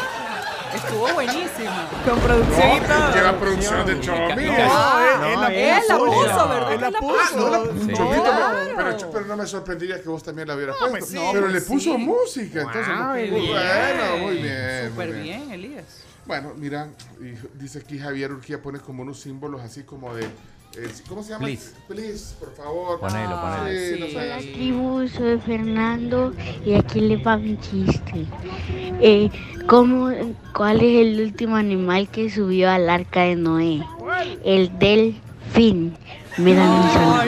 estuvo 0.74 1.12
buenísima. 1.12 1.86
Con 2.08 2.18
producción 2.20 2.76
y 2.76 2.80
todo. 2.80 3.12
Lleva 3.14 3.32
producción 3.38 3.86
de 3.86 4.00
Chomi. 4.00 4.18
No, 4.18 4.34
él 4.34 5.40
la 5.40 5.52
Él 5.52 5.82
la 5.88 5.98
puso. 5.98 6.10
puso, 6.12 6.48
¿verdad? 6.48 6.72
Él 6.72 6.80
la 6.80 6.90
puso. 6.92 7.64
Sí. 7.72 7.92
Chomito, 7.94 8.22
Claro. 8.22 8.58
pero, 8.76 9.10
pero 9.12 9.24
no 9.26 9.36
me 9.36 9.46
sorprendería 9.46 10.00
que 10.02 10.08
vos 10.08 10.22
también 10.22 10.48
la 10.48 10.56
hubieras 10.56 10.76
No, 10.80 10.88
puesto. 10.88 10.98
pues 11.10 11.10
sí, 11.10 11.28
pero 11.32 11.42
pues 11.42 11.52
le 11.54 11.60
puso 11.60 11.92
sí. 11.96 11.98
música. 11.98 12.60
Entonces, 12.62 12.88
Wow, 12.88 13.06
muy 13.08 13.22
bien. 13.40 13.52
bueno, 13.52 14.16
muy 14.22 14.36
bien. 14.36 14.88
Súper 14.90 15.08
muy 15.10 15.20
bien, 15.20 15.50
Elías. 15.52 15.84
Bueno, 16.24 16.52
mira, 16.56 16.88
y 17.20 17.34
dice 17.58 17.80
aquí 17.80 17.98
Javier 17.98 18.32
Urquía 18.32 18.62
pone 18.62 18.78
como 18.80 19.02
unos 19.02 19.20
símbolos 19.20 19.60
así 19.60 19.82
como 19.82 20.14
de. 20.14 20.26
¿Cómo 21.08 21.22
se 21.22 21.30
llama? 21.30 21.44
Please. 21.44 21.70
Please, 21.86 22.34
por 22.40 22.54
favor. 22.54 22.98
Ponelo, 22.98 23.40
ponelo. 23.40 23.66
Sí, 23.68 23.94
Sí. 23.94 24.00
no 24.00 24.06
sé. 24.06 24.16
Hola 24.16 24.38
tribu, 24.38 25.08
soy 25.08 25.38
Fernando 25.38 26.32
y 26.64 26.74
aquí 26.74 27.00
le 27.00 27.16
va 27.18 27.36
mi 27.36 27.58
chiste. 27.58 28.24
Eh, 29.00 29.30
¿cómo, 29.68 30.10
¿Cuál 30.56 30.76
es 30.80 31.06
el 31.06 31.20
último 31.20 31.56
animal 31.56 32.08
que 32.08 32.30
subió 32.30 32.70
al 32.70 32.88
arca 32.88 33.20
de 33.22 33.36
Noé? 33.36 33.82
El 34.44 34.78
delfín. 34.78 35.94
Me 36.38 36.54
da 36.54 36.64
mi 36.66 36.88
zona. 36.92 37.26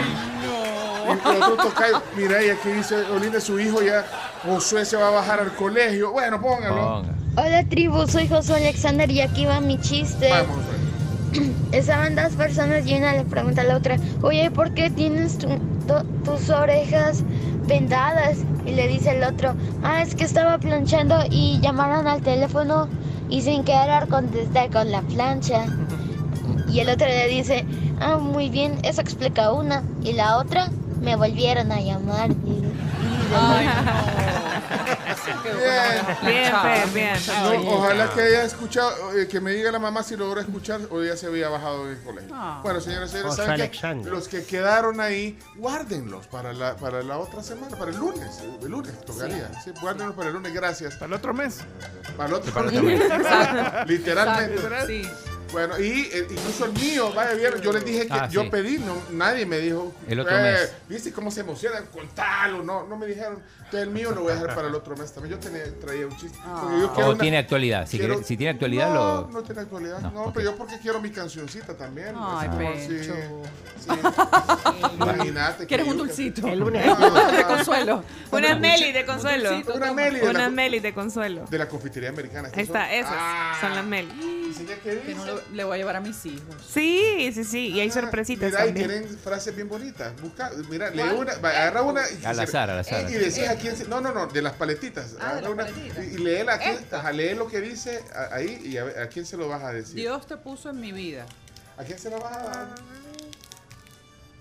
Y 1.06 1.36
el 1.36 1.42
otro 1.42 1.56
tocayo, 1.68 2.02
mira, 2.16 2.42
y 2.42 2.48
aquí 2.48 2.70
dice 2.70 2.96
Olinda, 3.14 3.38
su 3.40 3.60
hijo 3.60 3.82
ya, 3.82 4.06
Josué 4.42 4.86
se 4.86 4.96
va 4.96 5.08
a 5.08 5.10
bajar 5.10 5.40
al 5.40 5.54
colegio. 5.54 6.12
Bueno, 6.12 6.40
póngalo. 6.40 7.02
Ponga. 7.02 7.14
Hola 7.36 7.64
tribu, 7.68 8.06
soy 8.06 8.26
Josué 8.26 8.56
Alexander 8.56 9.10
y 9.10 9.20
aquí 9.20 9.44
va 9.44 9.60
mi 9.60 9.78
chiste. 9.80 10.30
Vamos. 10.30 10.56
Estaban 11.72 12.14
dos 12.16 12.32
personas 12.34 12.86
y 12.86 12.94
una 12.96 13.12
le 13.14 13.24
pregunta 13.24 13.62
a 13.62 13.64
la 13.64 13.76
otra, 13.76 13.96
oye, 14.22 14.50
¿por 14.50 14.72
qué 14.72 14.90
tienes 14.90 15.38
tu- 15.38 15.48
tus 16.24 16.50
orejas 16.50 17.22
vendadas? 17.66 18.38
Y 18.66 18.72
le 18.72 18.88
dice 18.88 19.16
el 19.16 19.24
otro, 19.24 19.54
ah, 19.82 20.02
es 20.02 20.14
que 20.14 20.24
estaba 20.24 20.58
planchando 20.58 21.16
y 21.30 21.60
llamaron 21.60 22.06
al 22.06 22.22
teléfono 22.22 22.88
y 23.28 23.42
sin 23.42 23.64
querer 23.64 24.08
contestar 24.08 24.70
con 24.70 24.90
la 24.90 25.02
plancha. 25.02 25.64
Y 26.68 26.80
el 26.80 26.88
otro 26.88 27.06
le 27.06 27.28
dice, 27.28 27.64
ah, 28.00 28.16
muy 28.18 28.48
bien, 28.48 28.78
eso 28.82 29.00
explica 29.00 29.52
una. 29.52 29.82
Y 30.02 30.12
la 30.12 30.38
otra, 30.38 30.70
me 31.02 31.16
volvieron 31.16 31.70
a 31.72 31.80
llamar. 31.80 32.30
Y- 32.30 32.62
Ay, 33.36 33.66
Bien. 35.44 36.16
Bien, 36.24 36.52
Fer, 36.62 36.88
bien. 36.88 37.16
No, 37.64 37.70
ojalá 37.74 38.10
que 38.10 38.20
haya 38.22 38.44
escuchado, 38.44 39.18
eh, 39.18 39.28
que 39.28 39.40
me 39.40 39.52
diga 39.52 39.70
la 39.70 39.78
mamá 39.78 40.02
si 40.02 40.16
logró 40.16 40.40
escuchar 40.40 40.80
o 40.90 41.02
ya 41.02 41.16
se 41.16 41.26
había 41.26 41.48
bajado 41.48 41.86
del 41.86 41.98
colegio. 42.02 42.30
Ah. 42.34 42.60
Bueno, 42.62 42.80
señores, 42.80 43.10
señores, 43.10 43.36
¿saben 43.36 43.56
qué? 43.56 43.62
Alexander. 43.62 44.12
Los 44.12 44.28
que 44.28 44.44
quedaron 44.44 45.00
ahí, 45.00 45.38
guárdenlos 45.56 46.26
para 46.26 46.52
la, 46.52 46.76
para 46.76 47.02
la 47.02 47.18
otra 47.18 47.42
semana, 47.42 47.76
para 47.76 47.90
el 47.90 47.96
lunes. 47.98 48.40
El 48.62 48.70
lunes 48.70 49.00
tocaría. 49.04 49.50
Sí, 49.62 49.72
guárdenlos 49.80 50.14
para 50.14 50.28
el 50.28 50.34
lunes, 50.34 50.52
gracias. 50.52 50.94
Para 50.94 51.06
el 51.06 51.12
otro 51.14 51.34
mes. 51.34 51.58
Para 52.16 52.28
el 52.28 52.34
otro, 52.34 52.52
Para 52.52 52.68
el 52.70 52.76
otro 52.76 52.82
mes. 52.82 53.00
Literalmente. 53.86 54.54
Exacto, 54.54 54.86
Sí. 54.86 55.02
Bueno, 55.54 55.78
y 55.78 56.10
eh, 56.12 56.26
incluso 56.30 56.64
el 56.64 56.72
mío, 56.72 57.12
vaya 57.14 57.32
bien, 57.34 57.52
yo 57.62 57.72
les 57.72 57.84
dije 57.84 58.06
que 58.08 58.12
Ah, 58.12 58.28
yo 58.28 58.42
sí. 58.42 58.48
pedí, 58.50 58.78
no, 58.78 58.96
nadie 59.12 59.46
me 59.46 59.58
dijo. 59.58 59.94
El 60.08 60.18
otro 60.18 60.36
eh, 60.36 60.42
mes. 60.42 60.72
¿Viste 60.88 61.12
cómo 61.12 61.30
se 61.30 61.40
emocionan 61.42 61.86
con 61.86 62.08
tal 62.08 62.56
o 62.56 62.62
no? 62.64 62.84
No 62.88 62.96
me 62.96 63.06
dijeron. 63.06 63.40
Entonces 63.58 63.82
el 63.82 63.90
mío 63.90 64.10
lo 64.10 64.22
voy 64.22 64.32
a 64.32 64.34
dejar 64.34 64.54
para 64.56 64.66
el 64.68 64.74
otro 64.74 64.96
mes 64.96 65.12
también. 65.12 65.36
Yo 65.36 65.40
tenía, 65.40 65.62
traía 65.80 66.06
un 66.08 66.16
chiste. 66.16 66.36
porque 66.60 66.80
yo 66.80 66.92
quiero 66.92 67.08
O 67.08 67.12
una- 67.12 67.20
tiene 67.20 67.38
actualidad. 67.38 67.86
Si, 67.88 67.98
quiero- 67.98 68.14
quiere- 68.14 68.26
si 68.28 68.36
tiene 68.36 68.50
actualidad, 68.50 68.88
no, 68.88 68.94
lo. 69.22 69.28
No 69.28 69.42
tiene 69.44 69.60
actualidad. 69.62 70.00
No, 70.00 70.10
No, 70.10 70.22
ok. 70.24 70.30
pero 70.34 70.50
yo 70.50 70.56
porque 70.56 70.78
quiero 70.80 71.00
mi 71.00 71.10
cancioncita 71.10 71.74
también. 71.76 72.14
Ay, 72.18 72.48
así 72.48 72.48
como, 72.48 72.72
Pecho. 72.72 72.90
sí, 72.90 73.04
sí. 74.84 74.94
Imagínate. 74.94 75.66
¿Quieres 75.66 75.86
que 75.86 75.92
un 75.92 75.98
yo- 75.98 76.04
dulcito? 76.04 76.46
El 76.48 76.58
lunes. 76.58 76.84
De 77.36 77.44
consuelo. 77.44 78.04
Unas 78.30 78.60
Meli 78.60 78.92
de 78.92 79.04
consuelo. 79.06 79.50
Una. 79.74 79.92
Meli 79.92 80.18
de 80.20 80.24
la, 80.24 80.30
Unas 80.30 80.52
Meli 80.52 80.80
de 80.80 80.94
consuelo. 80.94 81.44
de 81.48 81.58
la 81.58 81.68
confitería 81.68 82.08
americana. 82.10 82.50
Ahí 82.54 82.62
está, 82.64 82.92
esas 82.92 83.12
Ah. 83.14 83.56
son 83.60 83.74
las 83.74 83.84
Meli. 83.84 84.10
¿Y 84.54 84.64
qué 84.82 84.94
dice? 84.96 85.14
Le 85.52 85.64
voy 85.64 85.74
a 85.74 85.78
llevar 85.78 85.96
a 85.96 86.00
mis 86.00 86.24
hijos. 86.26 86.54
Sí, 86.68 87.30
sí, 87.34 87.44
sí. 87.44 87.68
Y 87.68 87.80
hay 87.80 87.88
Ah, 87.88 87.92
sorpresitas 87.92 88.50
Mira, 88.52 88.66
y 88.66 88.72
tienen 88.72 89.08
frases 89.18 89.54
bien 89.54 89.68
bonitas. 89.68 90.12
Busca, 90.20 90.50
mira, 90.70 90.90
lee 90.90 91.02
una, 91.16 91.34
va, 91.38 91.50
agarra 91.50 91.82
una 91.82 92.02
y, 92.10 92.24
Al 92.24 92.40
azar, 92.40 92.70
al 92.70 92.78
azar. 92.80 93.08
y 93.10 93.14
decís 93.14 93.46
a 93.48 93.56
quién 93.56 93.76
se, 93.76 93.86
no, 93.88 94.00
no, 94.00 94.12
no, 94.12 94.26
de 94.26 94.42
las 94.42 94.54
paletitas. 94.54 95.14
Ah, 95.20 95.34
de 95.34 95.38
Agarra 95.38 95.40
las 95.42 95.50
una 95.50 95.64
paletitas. 95.66 96.04
y, 96.04 96.08
y 96.08 96.16
lee, 96.18 96.44
la, 96.44 96.54
ajá, 96.98 97.12
lee 97.12 97.34
lo 97.34 97.46
que 97.48 97.60
dice 97.60 98.02
ahí 98.30 98.60
y 98.64 98.76
a, 98.78 98.84
ver, 98.84 98.98
a 99.00 99.08
quién 99.08 99.26
se 99.26 99.36
lo 99.36 99.48
vas 99.48 99.62
a 99.62 99.72
decir. 99.72 99.94
Dios 99.96 100.26
te 100.26 100.36
puso 100.36 100.70
en 100.70 100.80
mi 100.80 100.92
vida. 100.92 101.26
¿A 101.76 101.84
quién 101.84 101.98
se 101.98 102.08
lo 102.10 102.18
vas 102.20 102.36
a 102.36 102.42
dar? 102.42 102.68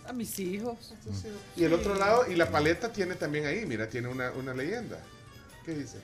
A 0.07 0.13
mis 0.13 0.37
hijos. 0.39 0.93
Y 1.55 1.63
el 1.63 1.73
otro 1.73 1.95
lado, 1.95 2.25
y 2.29 2.35
la 2.35 2.49
paleta 2.49 2.91
tiene 2.91 3.15
también 3.15 3.45
ahí, 3.45 3.65
mira, 3.65 3.87
tiene 3.87 4.09
una, 4.09 4.31
una 4.31 4.53
leyenda. 4.53 4.97
¿Qué 5.65 5.73
dice? 5.73 5.97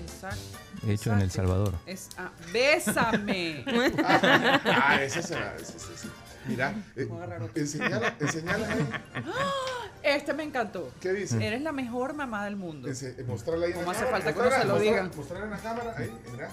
Exacto. 0.00 0.38
Hecho 0.86 1.12
en 1.12 1.20
El 1.20 1.30
Salvador. 1.30 1.74
Es, 1.86 2.08
ah, 2.18 2.30
bésame. 2.52 3.64
Ah, 4.04 4.98
ese 5.02 5.22
será. 5.22 5.54
ese, 5.56 5.76
ese, 5.76 5.94
ese. 5.94 6.08
Mira, 6.46 6.72
eh, 6.96 7.08
enseñala, 7.56 8.14
enseñala 8.20 8.66
ahí. 8.72 8.88
Este 10.02 10.32
me 10.32 10.44
encantó. 10.44 10.90
¿Qué 11.00 11.12
dice? 11.12 11.44
Eres 11.44 11.60
la 11.62 11.72
mejor 11.72 12.14
mamá 12.14 12.44
del 12.44 12.56
mundo. 12.56 12.88
Ense- 12.88 13.22
mostrarla 13.26 13.66
ahí. 13.66 13.72
en 13.72 13.78
¿Cómo 13.78 13.90
hace 13.90 14.04
cámara, 14.04 14.16
falta 14.24 14.32
que 14.32 14.40
uno 14.40 14.50
se 14.50 14.64
lo 14.64 14.74
mostrarla, 14.74 15.02
diga? 15.02 15.10
Mostrarla 15.16 15.44
en 15.46 15.50
la 15.50 15.58
cámara, 15.58 15.94
ahí, 15.98 16.12
mira. 16.32 16.48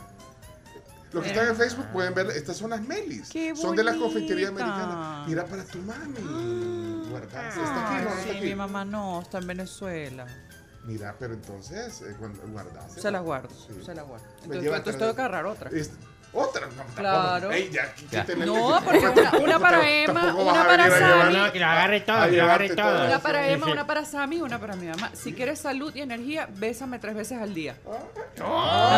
Los 1.14 1.24
que 1.24 1.30
están 1.30 1.48
en 1.48 1.56
Facebook 1.56 1.86
pueden 1.94 2.14
ver, 2.14 2.28
estas 2.32 2.58
son 2.58 2.72
las 2.72 2.82
melis. 2.82 3.30
Qué 3.30 3.56
son 3.56 3.74
de 3.76 3.84
la 3.86 3.96
confitería 3.96 4.50
americana. 4.50 5.24
Mira 5.28 5.46
para 5.46 5.64
tu 5.64 5.78
mami. 5.78 7.08
Guarda, 7.10 7.48
está 7.48 7.88
aquí, 7.88 8.04
no, 8.04 8.10
no 8.10 8.16
está 8.18 8.24
Sí, 8.24 8.38
aquí. 8.38 8.46
mi 8.48 8.56
mamá 8.56 8.84
no, 8.84 9.22
está 9.22 9.38
en 9.38 9.48
Venezuela. 9.48 10.26
Mira, 10.86 11.16
pero 11.18 11.34
entonces, 11.34 12.02
eh. 12.02 12.16
Se 12.96 13.12
las 13.12 13.24
guardo, 13.24 13.50
se 13.50 13.96
las 13.96 14.08
guardo. 14.08 14.26
Entonces, 14.44 14.64
lleva 14.64 14.78
entonces 14.78 15.00
tengo 15.00 15.16
que 15.16 15.22
agarrar 15.22 15.46
otra. 15.46 15.72
¿Otra? 16.38 16.68
No. 16.68 16.84
Claro. 16.96 17.50
Ey, 17.52 17.70
ya, 17.72 17.96
quítele- 17.96 18.46
No, 18.46 18.82
porque 18.84 19.08
una, 19.08 19.32
una 19.40 19.60
para 19.60 19.90
Emma, 19.90 20.36
una 20.36 20.66
para 20.68 20.90
Sammy. 21.00 21.34
No, 21.38 21.52
que 21.54 21.60
lo 21.60 21.66
agarre 21.66 22.02
todo, 22.02 22.18
a 22.18 22.26
que 22.28 22.36
lo 22.38 22.44
agarre 22.44 22.68
llevarte 22.68 22.82
todo. 22.92 23.06
Una 23.08 23.20
para 23.20 23.48
Emma, 23.50 23.68
una 23.68 23.88
para 23.88 24.06
Sammy 24.06 24.36
y 24.38 24.42
una 24.42 24.60
para 24.60 24.76
mi 24.76 24.88
mamá. 24.88 25.12
Si 25.14 25.32
quieres 25.34 25.60
salud 25.60 25.96
y 25.96 26.02
energía, 26.02 26.48
bésame 26.52 27.00
tres 27.00 27.16
veces 27.16 27.42
al 27.42 27.54
día. 27.54 27.78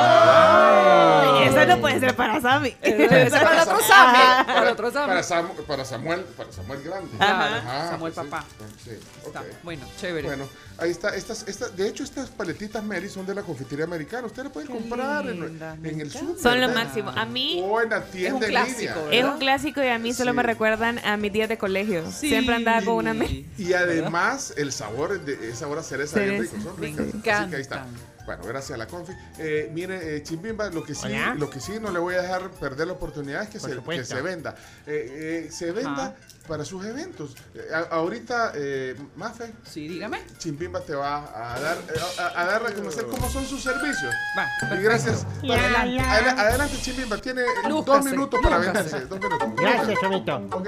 Ay, 0.10 1.48
Esa 1.48 1.66
no 1.66 1.80
puede 1.80 2.00
ser 2.00 2.16
para 2.16 2.42
Sammy. 2.42 2.76
Esa 2.82 3.18
es 3.20 3.32
para 3.32 3.54
el 3.64 3.68
otro 3.70 3.80
Sammy. 3.82 4.18
Para 4.46 4.62
el 4.64 4.68
otro 4.70 4.92
Sammy. 4.92 5.08
Para, 5.08 5.22
Samu- 5.22 5.66
para 5.66 5.86
Samuel, 5.86 6.22
para 6.36 6.52
Samuel 6.52 6.82
Grande. 6.84 7.18
Claro, 7.18 7.56
Ajá, 7.56 7.90
Samuel 7.92 8.14
pues 8.14 8.26
sí, 8.26 8.32
papá. 8.32 8.46
Sí, 8.84 8.92
Está, 9.26 9.44
bueno, 9.64 9.86
chévere. 10.00 10.28
Bueno, 10.28 10.48
ahí 10.80 10.92
está. 10.92 11.16
Estas, 11.16 11.48
estas, 11.48 11.76
de 11.76 11.88
hecho, 11.88 12.04
estas 12.04 12.30
paletitas 12.30 12.84
Mary 12.84 13.10
son 13.10 13.26
de 13.26 13.36
la 13.36 13.44
confitería 13.44 13.86
americana. 13.86 14.28
Ustedes 14.28 14.46
las 14.46 14.54
pueden 14.54 14.70
comprar 14.70 15.28
en, 15.28 15.62
en 15.84 16.02
el 16.02 16.12
súper. 16.12 16.42
Son 16.42 16.62
lo 16.62 16.70
máximo. 16.70 17.12
A 17.16 17.26
mí 17.28 17.62
O 17.64 17.82
en 17.82 17.90
la 17.90 18.04
tienda 18.06 18.46
en 18.48 18.54
línea. 18.54 18.96
es 19.12 19.24
un 19.26 19.38
clásico 19.40 19.84
y 19.84 19.88
a 19.88 20.00
mí 20.00 20.14
solo 20.14 20.34
me 20.34 20.44
recuerdan 20.44 21.00
a 21.00 21.18
mis 21.18 21.32
días 21.34 21.50
de 21.50 21.58
colegio. 21.58 22.10
Siempre 22.12 22.56
andaba 22.56 22.82
con 22.84 22.96
una 22.96 23.14
me- 23.14 23.46
Y 23.58 23.74
además, 23.74 24.54
el 24.58 24.72
sabor 24.72 25.20
de 25.22 25.50
es 25.50 25.60
sabor 25.60 25.80
a 25.80 25.84
cereza 25.84 26.20
bien 26.20 26.38
Cereza. 26.38 26.56
rico. 26.58 26.70
Son 26.70 26.78
ricas. 26.82 27.40
Así 27.42 27.50
que 27.50 27.56
ahí 27.56 27.62
está. 27.62 27.86
Bueno, 28.26 28.44
gracias 28.46 28.72
a 28.72 28.78
la 28.78 28.88
confi. 28.88 29.14
Eh, 29.40 29.72
mire, 29.74 30.18
eh, 30.18 30.22
Chimbimba, 30.22 30.70
lo 30.70 30.84
que 30.84 30.94
sí, 30.94 31.06
Hola. 31.08 31.34
lo 31.36 31.50
que 31.50 31.62
sí 31.62 31.74
no 31.80 31.92
le 31.92 32.00
voy 32.00 32.16
a 32.16 32.22
dejar 32.22 32.50
perder 32.52 32.88
la 32.88 32.94
oportunidad 32.94 33.44
es 33.44 33.48
que, 33.50 33.58
Por 33.58 33.70
se, 33.70 33.76
que 33.76 33.80
supuesto. 33.80 34.16
se 34.18 34.22
venda. 34.22 34.54
Eh, 34.86 35.46
eh, 35.48 35.52
se 35.52 35.72
venda 35.72 35.92
Ajá. 36.08 36.16
Para 36.48 36.64
sus 36.66 36.84
eventos. 36.86 37.36
Eh, 37.54 37.68
a- 37.74 37.96
ahorita, 37.96 38.52
eh, 38.56 38.96
Mafe, 39.16 39.54
Sí, 39.64 39.88
dígame. 39.88 40.20
Chimbimba 40.38 40.80
te 40.82 40.96
va 40.96 41.18
a 41.56 41.60
dar, 41.60 41.78
eh, 41.78 42.00
a, 42.36 42.42
a 42.42 42.46
dar 42.46 42.66
a 42.66 42.72
conocer 42.74 43.06
cómo 43.08 43.30
son 43.30 43.46
sus 43.46 43.62
servicios. 43.62 44.14
Va, 44.38 44.76
Y 44.76 44.82
gracias. 44.82 45.26
Adelante, 45.44 45.92
la. 45.96 46.14
Adela- 46.14 46.42
adelante, 46.42 46.78
Chimbimba. 46.82 47.18
Tiene 47.18 47.42
dos 47.86 48.04
minutos 48.06 48.40
para 48.42 48.58
venderse. 48.60 49.02
Dos 49.06 49.20
minutos. 49.20 49.50
Gracias, 49.58 50.00
Chomito. 50.02 50.36
Ok. 50.52 50.68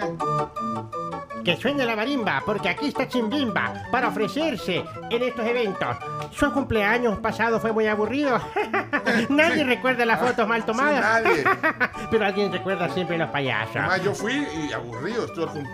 Que 1.44 1.56
suene 1.56 1.86
la 1.86 1.96
marimba, 1.96 2.44
porque 2.46 2.68
aquí 2.68 2.90
está 2.90 3.08
Chimbimba 3.08 3.86
para 3.92 4.10
ofrecerse 4.10 4.84
en 5.10 5.24
estos 5.24 5.46
eventos. 5.46 5.96
Su 6.38 6.52
cumpleaños 6.52 7.18
pasado 7.20 7.60
fue 7.62 7.72
muy 7.72 7.88
aburrido. 7.88 8.40
nadie 9.30 9.64
recuerda 9.64 10.06
las 10.06 10.20
fotos 10.20 10.48
mal 10.48 10.66
tomadas. 10.66 11.24
Sí, 11.24 11.30
nadie. 11.30 11.44
Pero 12.12 12.26
alguien 12.26 12.52
recuerda 12.52 12.90
siempre 12.94 13.18
los 13.18 13.30
payasos. 13.30 13.78
Además, 13.78 14.04
yo 14.04 14.14
fui 14.14 14.46
y 14.68 14.74
aburrido, 14.74 15.26
estuve 15.26 15.46
al 15.46 15.52
cumpleaños. 15.52 15.69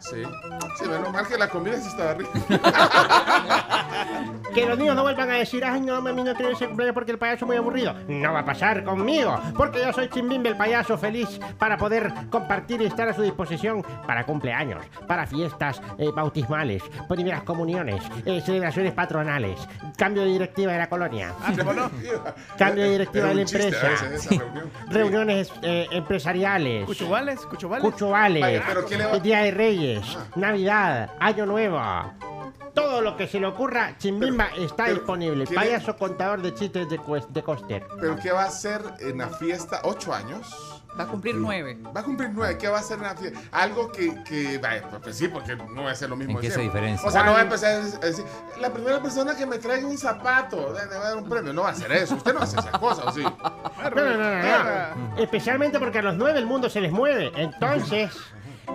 Sí. 0.00 0.22
Sí, 0.78 0.88
menos 0.88 1.12
mal 1.12 1.26
que 1.26 1.36
la 1.38 1.48
comida 1.48 1.76
sí 1.80 1.88
estaba 1.88 2.14
rica. 2.14 2.30
Que 4.54 4.64
los 4.64 4.78
niños 4.78 4.96
no 4.96 5.02
vuelvan 5.02 5.30
a 5.30 5.34
decir, 5.34 5.62
ay 5.64 5.80
no, 5.82 6.00
mami, 6.00 6.22
no 6.22 6.34
quiero 6.34 6.52
ese 6.52 6.66
cumpleaños 6.66 6.94
porque 6.94 7.12
el 7.12 7.18
payaso 7.18 7.44
es 7.44 7.46
muy 7.48 7.56
aburrido. 7.56 7.94
No 8.08 8.32
va 8.32 8.40
a 8.40 8.44
pasar 8.44 8.84
conmigo, 8.84 9.38
porque 9.56 9.80
yo 9.80 9.92
soy 9.92 10.08
Chimbimbe, 10.08 10.48
el 10.48 10.56
payaso 10.56 10.96
feliz 10.96 11.38
para 11.58 11.76
poder 11.76 12.10
compartir 12.30 12.80
y 12.80 12.86
estar 12.86 13.06
a 13.08 13.12
su 13.12 13.20
disposición 13.22 13.82
para 14.06 14.24
cumpleaños, 14.24 14.82
para 15.06 15.26
fiestas 15.26 15.82
eh, 15.98 16.08
bautismales, 16.14 16.82
primeras 17.08 17.42
comuniones, 17.42 18.02
eh, 18.24 18.40
celebraciones 18.40 18.94
patronales, 18.94 19.58
cambio 19.98 20.22
de 20.22 20.28
directiva 20.28 20.72
de 20.72 20.78
la 20.78 20.88
colonia. 20.88 21.32
Cambio 22.58 22.84
de 22.84 22.90
directiva 22.90 23.28
de 23.28 23.34
la 23.34 23.40
empresa. 23.42 23.92
esa 23.92 24.18
Sí. 24.18 24.38
reunión. 24.38 24.70
Reuniones 24.88 25.52
eh, 25.62 25.86
empresariales. 25.90 26.86
¿Cuchubales? 26.86 27.40
¿Cuchubales? 27.40 27.84
Cuchovales, 27.84 28.40
Vaya, 28.42 28.62
pero 28.66 28.86
¿qué 28.86 28.96
le 28.96 29.04
va- 29.06 29.16
Día 29.26 29.40
de 29.42 29.50
Reyes, 29.50 30.04
Navidad, 30.36 31.10
Año 31.18 31.46
Nuevo. 31.46 31.80
Todo 32.74 33.00
lo 33.00 33.16
que 33.16 33.26
se 33.26 33.40
le 33.40 33.46
ocurra, 33.48 33.98
Chimbimba 33.98 34.50
está 34.56 34.84
pero, 34.84 34.94
disponible. 34.98 35.44
¿qué 35.46 35.50
le- 35.50 35.56
Payaso 35.56 35.96
contador 35.96 36.42
de 36.42 36.54
chistes 36.54 36.88
de, 36.88 37.00
de 37.30 37.42
Coster. 37.42 37.84
¿Pero 38.00 38.16
qué 38.22 38.30
va 38.30 38.44
a 38.44 38.46
hacer 38.46 38.80
en 39.00 39.18
la 39.18 39.26
fiesta? 39.30 39.80
¿Ocho 39.82 40.14
años? 40.14 40.46
Va 40.96 41.02
a 41.02 41.06
cumplir 41.08 41.34
nueve. 41.34 41.76
Va 41.94 42.02
a 42.02 42.04
cumplir 42.04 42.30
nueve. 42.32 42.56
¿Qué 42.56 42.68
va 42.68 42.76
a 42.76 42.80
hacer 42.80 42.98
en 42.98 43.02
la 43.02 43.16
fiesta? 43.16 43.40
Algo 43.50 43.90
que, 43.90 44.14
que 44.22 44.58
vaya, 44.58 44.82
pues, 44.88 45.02
pues 45.02 45.16
sí, 45.18 45.26
porque 45.26 45.56
no 45.56 45.82
va 45.82 45.90
a 45.90 45.94
ser 45.96 46.08
lo 46.08 46.14
mismo. 46.14 46.34
¿En 46.38 46.40
qué 46.42 46.50
se 46.52 46.60
diferencia? 46.60 47.08
O 47.08 47.10
sea, 47.10 47.24
no 47.24 47.32
va 47.32 47.38
a 47.38 47.42
empezar 47.42 47.72
a 47.82 48.06
decir, 48.06 48.24
la 48.60 48.70
primera 48.72 49.02
persona 49.02 49.34
que 49.36 49.44
me 49.44 49.58
traiga 49.58 49.88
un 49.88 49.98
zapato 49.98 50.72
le 50.72 50.86
le 50.86 50.96
va 50.98 51.04
a 51.04 51.08
dar 51.08 51.16
un 51.16 51.28
premio. 51.28 51.52
No 51.52 51.62
va 51.62 51.70
a 51.70 51.72
hacer 51.72 51.90
eso. 51.90 52.14
Usted 52.14 52.32
no 52.32 52.38
va 52.38 52.44
a 52.44 52.48
hacer 52.48 52.60
esas 52.60 52.78
cosas, 52.78 53.06
¿o 53.06 53.10
sí? 53.12 53.22
No, 53.24 53.90
no, 53.90 54.04
no, 54.04 54.14
no, 54.14 54.94
no. 55.12 55.16
Especialmente 55.18 55.80
porque 55.80 55.98
a 55.98 56.02
los 56.02 56.14
nueve 56.14 56.38
el 56.38 56.46
mundo 56.46 56.70
se 56.70 56.80
les 56.80 56.92
mueve. 56.92 57.32
Entonces, 57.34 58.16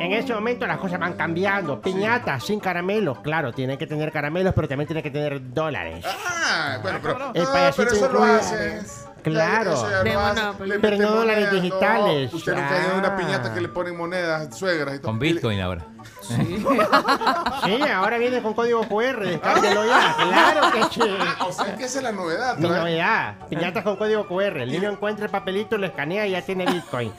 en 0.02 0.14
ese 0.14 0.34
momento 0.34 0.66
las 0.68 0.78
cosas 0.78 1.00
van 1.00 1.14
cambiando. 1.14 1.80
Piñatas 1.82 2.44
sin 2.46 2.60
caramelos. 2.60 3.20
Claro, 3.20 3.52
tiene 3.54 3.78
que 3.78 3.88
tener 3.88 4.12
caramelos, 4.12 4.54
pero 4.54 4.68
también 4.68 4.88
tiene 4.88 5.04
que 5.04 5.12
tener 5.12 5.54
dólares. 5.54 6.06
Ah, 6.08 6.80
bueno, 6.82 7.00
pero, 7.02 7.32
El 7.34 7.44
no, 7.44 7.52
payasito 7.52 7.84
pero 7.90 7.96
eso 7.96 8.12
lo 8.12 8.20
incluye- 8.20 8.40
hace. 8.40 8.82
Claro. 9.24 9.74
Ya 10.04 10.30
hace. 10.32 10.66
Le 10.66 10.80
Pero 10.80 10.98
no 10.98 11.12
dólares 11.12 11.52
digitales. 11.52 12.34
Usted 12.34 12.54
nunca 12.56 12.76
ha 12.76 12.84
ido 12.86 12.96
a 12.96 12.98
una 12.98 13.08
Ah. 13.10 13.16
piñata 13.18 13.54
que 13.54 13.62
le 13.62 13.68
ponen 13.70 13.96
monedas 13.96 14.58
suegras 14.58 14.96
y 14.96 14.98
todo. 15.00 15.08
Con 15.12 15.20
Bitcoin 15.20 15.60
ahora. 15.62 15.86
Sí, 16.22 17.82
ahora 17.94 18.18
viene 18.18 18.42
con 18.42 18.54
código 18.54 18.82
QR. 18.88 19.20
Descárguelo 19.26 19.86
ya. 19.86 20.16
Claro 20.18 20.72
que 20.72 20.84
sí. 20.94 21.02
Ah, 21.20 21.46
o 21.46 21.52
sea 21.52 21.76
que 21.76 21.84
esa 21.86 21.98
es 22.00 22.04
la 22.04 22.12
novedad. 22.12 22.58
Mi 22.58 22.68
¿no? 22.70 22.76
novedad, 22.76 23.36
piñatas 23.50 23.84
con 23.84 23.96
código 23.98 24.28
QR. 24.28 24.58
El 24.62 24.72
niño 24.72 24.90
encuentra 24.90 25.26
el 25.26 25.32
papelito, 25.32 25.78
lo 25.78 25.86
escanea 25.86 26.28
y 26.28 26.32
ya 26.32 26.42
tiene 26.42 26.66
Bitcoin. 26.66 27.12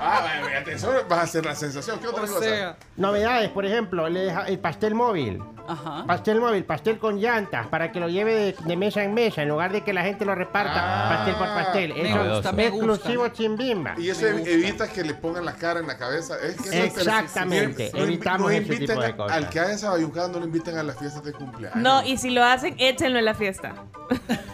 Ah, 0.00 0.24
eso 0.66 0.92
vas 1.08 1.18
a 1.18 1.22
hacer 1.22 1.44
la 1.44 1.54
sensación. 1.54 1.98
¿Qué 2.00 2.08
otra 2.08 2.24
O 2.24 2.26
cosa? 2.26 2.40
sea, 2.40 2.76
Novedades, 2.96 3.50
por 3.50 3.64
ejemplo, 3.66 4.08
le 4.08 4.20
deja 4.20 4.42
el 4.48 4.58
pastel 4.58 4.94
móvil. 4.94 5.40
ajá. 5.68 6.04
Pastel 6.06 6.40
móvil, 6.40 6.64
pastel 6.64 6.98
con 6.98 7.20
llantas, 7.20 7.68
para 7.68 7.92
que 7.92 8.00
lo 8.00 8.08
lleve 8.08 8.34
de, 8.34 8.56
de 8.64 8.76
mesa 8.76 9.04
en 9.04 9.14
mesa, 9.14 9.42
en 9.42 9.48
lugar 9.48 9.70
de 9.72 9.82
que 9.84 9.92
la 9.92 10.02
gente 10.02 10.24
lo 10.24 10.34
reparta 10.34 10.72
Ah. 10.74 11.08
pastel 11.16 11.34
por 11.36 11.46
pastel. 11.46 11.94
Me 11.94 12.08
Eso 12.10 12.18
gusta, 12.34 12.48
es 12.50 12.54
me 12.56 12.70
gusta. 12.70 12.86
exclusivo 12.94 13.28
chimbimba. 13.28 13.94
Y 13.96 14.10
eso 14.10 14.26
ev- 14.26 14.44
evita 14.46 14.88
que 14.88 15.04
le 15.04 15.14
pongan 15.14 15.44
la 15.44 15.52
cara 15.54 15.78
en 15.80 15.86
la 15.86 15.96
cabeza. 15.96 16.34
Es 16.42 16.56
que 16.60 16.68
es- 16.86 16.96
Exactamente, 16.96 17.92
no 18.24 18.50
ese 18.50 18.58
inviten 18.62 18.86
tipo 18.88 19.00
de 19.02 19.16
cosas. 19.16 19.36
Al 19.36 19.48
que 19.48 19.60
haga 19.60 19.72
esa 19.72 19.90
bayuncada 19.90 20.28
no 20.28 20.38
lo 20.40 20.44
inviten 20.46 20.76
a 20.78 20.82
las 20.82 20.98
fiestas 20.98 21.22
de 21.24 21.32
cumpleaños. 21.32 21.76
No, 21.76 22.02
y 22.04 22.16
si 22.16 22.30
lo 22.30 22.42
hacen, 22.44 22.74
échenlo 22.78 23.18
en 23.18 23.24
la 23.24 23.34
fiesta. 23.34 23.74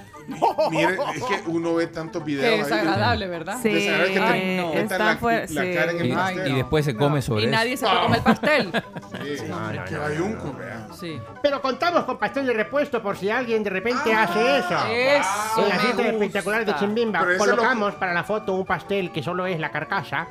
Miren, 0.70 0.98
es 1.14 1.24
que 1.24 1.42
uno 1.50 1.74
ve 1.74 1.86
tantos 1.86 2.22
videos. 2.22 2.44
Qué 2.44 2.50
ahí 2.54 2.58
de- 2.58 2.64
desagradable, 2.64 3.26
¿verdad? 3.28 3.56
Sí, 3.62 3.70
Desagradable 3.72 4.12
que 4.12 4.20
te 4.20 4.26
Ay, 4.26 4.56
no. 4.58 4.66
metan 4.68 4.82
está 4.82 4.98
la, 4.98 5.16
fuerte, 5.16 5.54
la 5.54 5.62
sí. 5.62 5.72
cara 5.74 5.92
en 5.92 6.00
el 6.00 6.06
Y, 6.06 6.12
pastel. 6.12 6.48
y 6.48 6.54
después 6.54 6.84
se 6.84 6.94
come 6.96 7.22
sobre 7.22 7.42
Y 7.42 7.46
eso. 7.46 7.52
nadie 7.56 7.76
se 7.78 7.86
puede 7.86 8.00
comer 8.02 8.18
el 8.18 8.22
pastel. 8.24 8.70
Sí, 9.38 9.42
No, 9.48 9.72
no, 9.72 9.84
qué 9.86 9.90
no, 9.94 10.00
bayunco, 10.00 10.52
vea. 10.58 10.86
Sí. 11.00 11.18
Pero 11.42 11.62
contamos 11.62 12.04
con 12.04 12.18
pastel 12.18 12.46
de 12.46 12.52
repuesto 12.52 13.02
por 13.02 13.16
si 13.16 13.30
alguien 13.30 13.64
de 13.64 13.70
repente 13.70 14.12
hace 14.12 14.58
eso. 14.58 14.86
Eso 14.86 15.62
En 15.62 15.68
la 15.70 15.78
fiesta 15.78 16.02
espectacular 16.08 16.64
de 16.66 16.74
Chimbimba 16.76 17.24
colocamos 17.38 17.94
para 17.94 18.12
la 18.12 18.22
foto 18.24 18.52
un 18.52 18.66
pastel 18.66 19.10
que 19.10 19.22
solo 19.22 19.46
es 19.46 19.58
la 19.58 19.70
carcasa, 19.70 20.28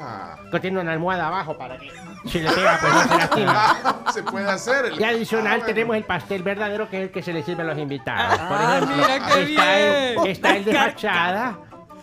Ah. 0.00 0.36
que 0.50 0.60
tiene 0.60 0.78
una 0.80 0.92
almohada 0.92 1.26
abajo 1.26 1.56
para 1.58 1.76
que 1.78 1.88
si 2.26 2.40
le 2.40 2.50
pega 2.50 2.78
pues 2.80 2.92
no 2.92 3.02
se 3.02 3.08
lastima. 3.18 3.76
se 4.12 4.22
puede 4.22 4.50
hacer. 4.50 4.84
El... 4.86 5.00
Y 5.00 5.04
adicional 5.04 5.46
Ah, 5.46 5.56
bueno. 5.58 5.66
tenemos 5.66 5.96
el 5.96 6.04
pastel 6.04 6.42
verdadero 6.42 6.88
que 6.88 6.96
es 6.98 7.02
el 7.04 7.10
que 7.10 7.22
se 7.22 7.32
le 7.32 7.42
sirve 7.42 7.62
a 7.62 7.66
los 7.66 7.78
invitados. 7.78 8.38
Por 8.38 8.56
Ah, 8.58 8.74
ejemplo, 8.78 8.96
mira 8.96 9.06
qué 9.08 9.42
está, 9.42 9.78
el, 9.78 10.14
bien. 10.16 10.26
está 10.30 10.56
el 10.56 10.64
de 10.64 10.72
fachada, 10.74 11.58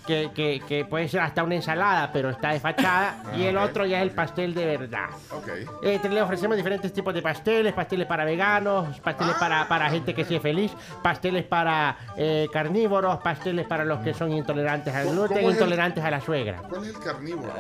que, 0.06 0.32
que, 0.34 0.62
que 0.68 0.84
puede 0.84 1.08
ser 1.08 1.22
hasta 1.22 1.44
una 1.44 1.56
ensalada, 1.56 2.10
pero 2.12 2.32
está 2.32 2.50
de 2.50 2.60
fachada. 2.60 3.18
y 3.38 3.44
el 3.44 3.56
otro 3.58 3.86
ya 3.86 3.98
es 4.00 4.04
el 4.04 4.12
pastel 4.12 4.54
de 4.56 4.66
verdad. 4.78 5.10
Ok. 5.32 5.48
Eh, 5.84 6.00
te- 6.02 6.10
le 6.10 6.22
ofrecemos 6.22 6.58
diferentes 6.58 6.92
tipos 6.92 7.14
de 7.14 7.22
pasteles, 7.22 7.72
pasteles 7.74 8.08
para 8.08 8.26
veganos, 8.26 9.00
pasteles 9.00 9.36
para, 9.36 9.68
para 9.68 9.90
gente 9.92 10.14
que 10.16 10.26
sea 10.26 10.40
feliz, 10.42 10.72
pasteles 11.04 11.46
para 11.46 11.96
eh, 12.18 12.48
carnívoros, 12.52 13.20
pasteles 13.20 13.68
para 13.68 13.86
los 13.86 14.00
que 14.00 14.14
son 14.16 14.32
intolerantes 14.32 14.94
al 14.94 15.04
¿Cómo- 15.06 15.16
gluten, 15.22 15.38
cómo 15.38 15.50
es 15.50 15.56
el- 15.56 15.62
intolerantes 15.64 16.04
a 16.04 16.10
la 16.12 16.20
suegra. 16.20 16.58
¿Cuál 16.68 16.84
es 16.84 16.90
el 16.96 17.00
carnívoro? 17.00 17.54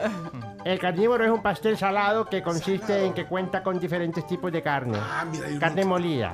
El 0.64 0.80
carnívoro 0.80 1.24
es 1.26 1.32
un 1.32 1.42
pastel 1.42 1.78
salado 1.78 2.26
que 2.26 2.44
consiste 2.44 3.06
en 3.06 3.14
que 3.14 3.26
cuenta 3.26 3.64
con 3.64 3.80
diferentes 3.80 4.26
tipos 4.28 4.52
de 4.52 4.62
carne. 4.62 4.98
Ah, 5.02 5.26
mira, 5.30 5.46
hay 5.48 5.52
uno 5.54 5.60
Carne 5.60 5.82
que- 5.82 5.88
molida. 5.88 6.34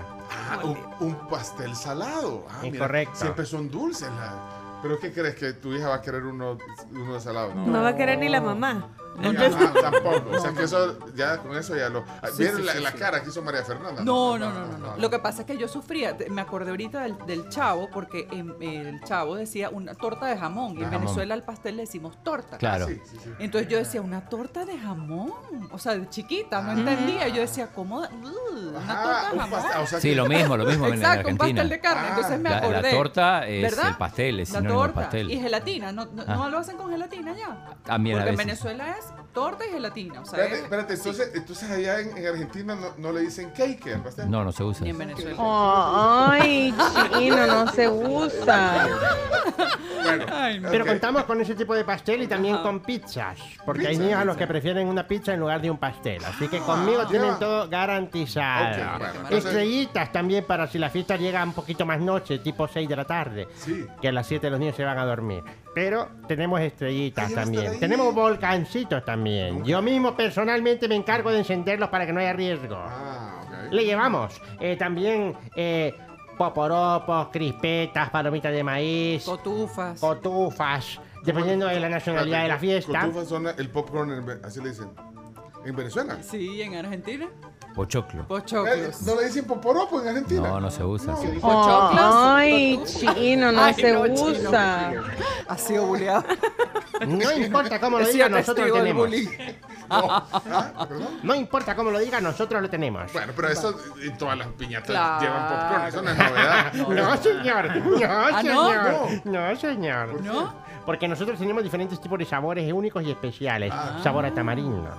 Ah, 0.49 0.59
un, 0.63 0.77
un 0.99 1.15
pastel 1.29 1.75
salado. 1.75 2.45
Ah, 2.49 2.59
mira, 2.61 2.75
Incorrecto. 2.75 3.15
Siempre 3.15 3.45
son 3.45 3.69
dulces. 3.69 4.09
la- 4.09 4.79
¿Pero 4.81 4.99
qué 4.99 5.11
crees 5.11 5.35
que 5.35 5.53
tu 5.53 5.73
hija 5.73 5.89
va 5.89 5.95
a 5.95 6.01
querer 6.01 6.23
uno, 6.23 6.57
uno 6.91 7.13
de 7.13 7.19
salado? 7.21 7.53
No 7.55 7.81
va 7.81 7.89
a 7.89 7.95
querer 7.95 8.19
ni 8.19 8.29
la 8.29 8.41
mamá. 8.41 8.89
No, 9.17 9.33
Ya, 9.33 9.49
no. 9.49 9.57
ah, 9.59 9.73
tampoco. 9.81 10.29
O 10.31 10.39
sea 10.39 10.51
que 10.53 10.63
eso, 10.63 10.97
ya 11.15 11.37
con 11.39 11.55
eso 11.57 11.75
ya 11.75 11.89
lo. 11.89 12.05
Sí, 12.05 12.39
Miren 12.43 12.57
sí, 12.57 12.63
la, 12.63 12.73
sí, 12.73 12.79
la 12.83 12.91
sí. 12.91 12.97
cara 12.97 13.21
que 13.23 13.29
hizo 13.29 13.41
María 13.41 13.63
Fernanda. 13.63 14.03
No, 14.03 14.37
no, 14.37 14.51
no, 14.51 14.65
no, 14.67 14.77
no. 14.77 14.97
Lo 14.97 15.09
que 15.09 15.19
pasa 15.19 15.41
es 15.41 15.47
que 15.47 15.57
yo 15.57 15.67
sufría, 15.67 16.15
me 16.29 16.41
acordé 16.41 16.69
ahorita 16.69 17.01
del, 17.01 17.17
del 17.25 17.49
chavo, 17.49 17.89
porque 17.91 18.27
en- 18.31 18.55
el 18.61 19.01
chavo 19.03 19.35
decía 19.35 19.69
una 19.69 19.95
torta 19.95 20.27
de 20.27 20.37
jamón, 20.37 20.73
y 20.77 20.83
en 20.83 20.85
jamón. 20.85 21.01
Venezuela 21.01 21.33
al 21.33 21.43
pastel 21.43 21.77
le 21.77 21.83
decimos 21.83 22.21
torta. 22.23 22.57
Claro. 22.57 22.85
Ah, 22.85 22.87
Sí, 22.89 23.01
sí, 23.05 23.17
sí. 23.23 23.29
Entonces 23.39 23.69
yo 23.69 23.77
decía, 23.77 24.01
una 24.01 24.29
torta 24.29 24.65
de 24.65 24.77
jamón. 24.77 25.31
O 25.71 25.77
sea, 25.79 25.95
de 25.95 26.07
chiquita, 26.09 26.61
no 26.61 26.69
Ah. 26.69 26.73
entendía. 26.73 27.27
Yo 27.29 27.41
decía, 27.41 27.67
¿cómo? 27.73 27.97
Una 27.99 28.79
Ajá, 28.79 29.03
torta 29.03 29.31
de 29.31 29.39
jamón. 29.39 29.49
pastel, 29.51 29.81
o 29.81 29.87
sea 29.87 29.99
Sí, 29.99 30.15
lo 30.15 30.25
mismo, 30.27 30.57
lo 30.57 30.65
mismo 30.65 30.87
en 30.87 30.93
Exacto, 30.93 31.27
un 31.29 31.33
Argentina. 31.33 31.61
pastel 31.63 31.69
de 31.69 31.79
carne. 31.79 32.07
Entonces 32.09 32.39
me 32.39 32.49
La- 32.49 32.59
la 32.61 32.67
acordé. 32.67 32.91
torta 32.91 33.47
es 33.47 33.61
¿verdad? 33.63 33.87
el 33.89 33.95
pastel, 33.97 34.39
es 34.41 34.51
torta 34.53 34.93
pastel. 34.93 35.31
y 35.31 35.39
gelatina. 35.39 35.91
¿No, 35.91 36.05
no, 36.05 36.23
Ah. 36.27 36.35
no 36.35 36.49
lo 36.49 36.59
hacen 36.59 36.77
con 36.77 36.89
gelatina 36.91 37.35
ya? 37.35 37.75
También 37.83 38.17
Porque 38.17 38.31
en. 38.31 38.37
Venezuela 38.37 38.95
es 38.97 39.05
torta 39.33 39.65
y 39.65 39.69
gelatina. 39.69 40.21
O 40.21 40.25
sea, 40.25 40.39
Espérate, 40.39 40.55
es- 40.57 40.63
espérate, 40.63 40.93
entonces, 40.95 41.31
entonces 41.35 41.69
allá 41.71 41.99
en, 41.99 42.17
en 42.17 42.27
Argentina 42.27 42.75
no, 42.75 42.87
no 42.97 43.11
le 43.11 43.21
dicen 43.21 43.51
cake 43.55 43.93
al 43.93 44.03
pastel. 44.03 44.29
No, 44.31 44.43
no 44.43 44.51
se 44.51 44.63
usa. 44.63 44.83
ni 44.83 44.89
en 44.91 44.97
Venezuela. 44.97 45.35
Ay, 45.39 46.73
chino, 47.17 47.47
no 47.47 47.67
se 47.71 47.87
usa. 47.89 48.87
Ay, 50.31 50.59
Pero 50.61 50.83
Ok. 50.83 50.89
contamos 50.89 51.23
con 51.25 51.41
ese 51.41 51.53
tipo 51.55 51.73
de 51.75 51.83
pastel 51.83 52.23
y 52.23 52.27
también 52.27 52.57
con 52.59 52.79
pizzas. 52.79 53.37
Porque 53.65 53.87
hay 53.87 53.95
Pizza, 53.95 54.03
niños 54.03 54.21
a 54.21 54.25
los 54.25 54.35
pizza. 54.35 54.45
que 54.45 54.47
prefieren 54.47 54.87
una 54.87 55.05
pizza 55.07 55.33
en 55.33 55.39
lugar 55.39 55.61
de 55.61 55.69
un 55.69 55.77
pastel. 55.77 56.23
Así 56.23 56.47
que 56.47 56.59
conmigo 56.59 57.03
ya. 57.03 57.07
tienen 57.09 57.39
todo 57.39 57.67
garantizado. 57.69 58.67
Ok, 58.93 58.97
bueno, 58.99 59.13
entonces- 59.23 59.45
Estrellitas 59.45 60.11
también 60.11 60.45
para 60.45 60.67
si 60.67 60.77
la 60.79 60.89
fiesta 60.89 61.17
llega 61.17 61.43
un 61.43 61.53
poquito 61.53 61.85
más 61.85 61.99
noche, 61.99 62.39
tipo 62.39 62.67
6 62.67 62.87
de 62.87 62.95
la 62.95 63.05
tarde. 63.05 63.47
Sí. 63.55 63.85
Que 64.01 64.07
a 64.09 64.11
las 64.11 64.27
7 64.27 64.49
los 64.49 64.59
niños 64.59 64.75
se 64.75 64.83
van 64.83 64.97
a 64.97 65.05
dormir. 65.05 65.43
Pero 65.77 66.09
tenemos 66.27 66.59
estrellitas 66.59 67.31
también. 67.31 67.79
Tenemos 67.79 68.11
volcancitos 68.15 69.05
también. 69.05 69.63
Yo 69.63 69.79
mismo 69.79 70.15
personalmente 70.17 70.87
me 70.87 70.95
encargo 70.95 71.29
de 71.29 71.37
encenderlos 71.37 71.89
para 71.89 72.07
que 72.07 72.13
no 72.13 72.19
haya 72.19 72.33
riesgo. 72.33 72.75
Ah, 72.79 73.43
ok. 73.45 73.73
Le 73.73 73.85
llevamos 73.85 74.41
eh, 74.59 74.75
también 74.75 75.35
eh, 75.55 75.93
poporopos, 76.35 77.27
crispetas, 77.31 78.09
palomitas 78.09 78.51
de 78.53 78.63
maíz, 78.63 79.23
Cotufas. 79.23 79.99
cotufas, 79.99 80.99
dependiendo 81.23 81.67
de 81.67 81.79
la 81.79 81.89
nacionalidad 81.89 82.41
de 82.41 82.47
la 82.47 82.57
fiesta. 82.57 83.01
Cotufas 83.01 83.27
son 83.27 83.45
el 83.55 83.69
popcorn, 83.69 84.11
en 84.13 84.25
Ve- 84.25 84.39
así 84.43 84.59
le 84.59 84.69
dicen. 84.69 84.89
¿En 85.63 85.75
Venezuela? 85.75 86.17
Sí, 86.23 86.59
en 86.63 86.73
Argentina. 86.73 87.27
Pochoclo. 87.77 88.27
Pochoclos. 88.27 89.03
¿No 89.03 89.15
le 89.15 89.25
dicen 89.25 89.45
poporopo 89.45 90.01
en 90.01 90.07
Argentina? 90.07 90.49
No, 90.49 90.59
no 90.59 90.71
se 90.71 90.83
usa. 90.83 91.13
No. 91.13 91.21
sí. 91.21 91.27
Pochoclos. 91.39 92.01
Ay, 92.01 92.81
chino, 92.85 93.51
no 93.51 93.63
Ay, 93.63 93.73
se 93.75 93.93
no, 93.93 94.07
chino. 94.07 94.23
usa. 94.23 94.91
Ha 95.47 95.57
sido 95.57 95.85
buleado. 95.85 96.23
No 97.07 97.31
importa 97.33 97.79
cómo 97.79 97.99
lo 97.99 98.07
diga, 98.07 98.27
nosotros 98.27 98.67
lo 98.67 98.73
tenemos. 98.73 99.09
Ah, 99.89 100.85
¿perdón? 100.85 101.07
No 101.23 101.33
importa 101.33 101.73
cómo 101.73 101.89
lo 101.91 101.99
diga, 101.99 102.19
nosotros 102.19 102.61
lo 102.61 102.69
tenemos. 102.69 103.13
Bueno, 103.13 103.31
pero 103.33 103.47
eso 103.47 103.73
en 104.03 104.17
todas 104.17 104.37
las 104.37 104.47
piñatas 104.49 104.89
Claro. 104.89 105.21
llevan 105.21 105.47
popcorn, 105.47 105.87
eso 105.87 106.01
no 106.01 106.09
es 106.11 106.17
novedad. 106.17 106.73
No, 106.73 107.17
señor. 107.23 107.75
No, 107.77 108.05
¿Ah, 108.05 108.31
no? 108.43 108.67
señor. 108.67 109.21
No, 109.23 109.55
señor. 109.55 110.21
¿No? 110.23 110.53
Porque 110.85 111.07
nosotros 111.07 111.39
tenemos 111.39 111.63
diferentes 111.63 112.01
tipos 112.01 112.19
de 112.19 112.25
sabores 112.25 112.69
únicos 112.73 113.01
y 113.05 113.11
especiales. 113.11 113.71
Ah. 113.73 113.97
Sabor 114.03 114.25
a 114.25 114.33
tamarindo. 114.33 114.89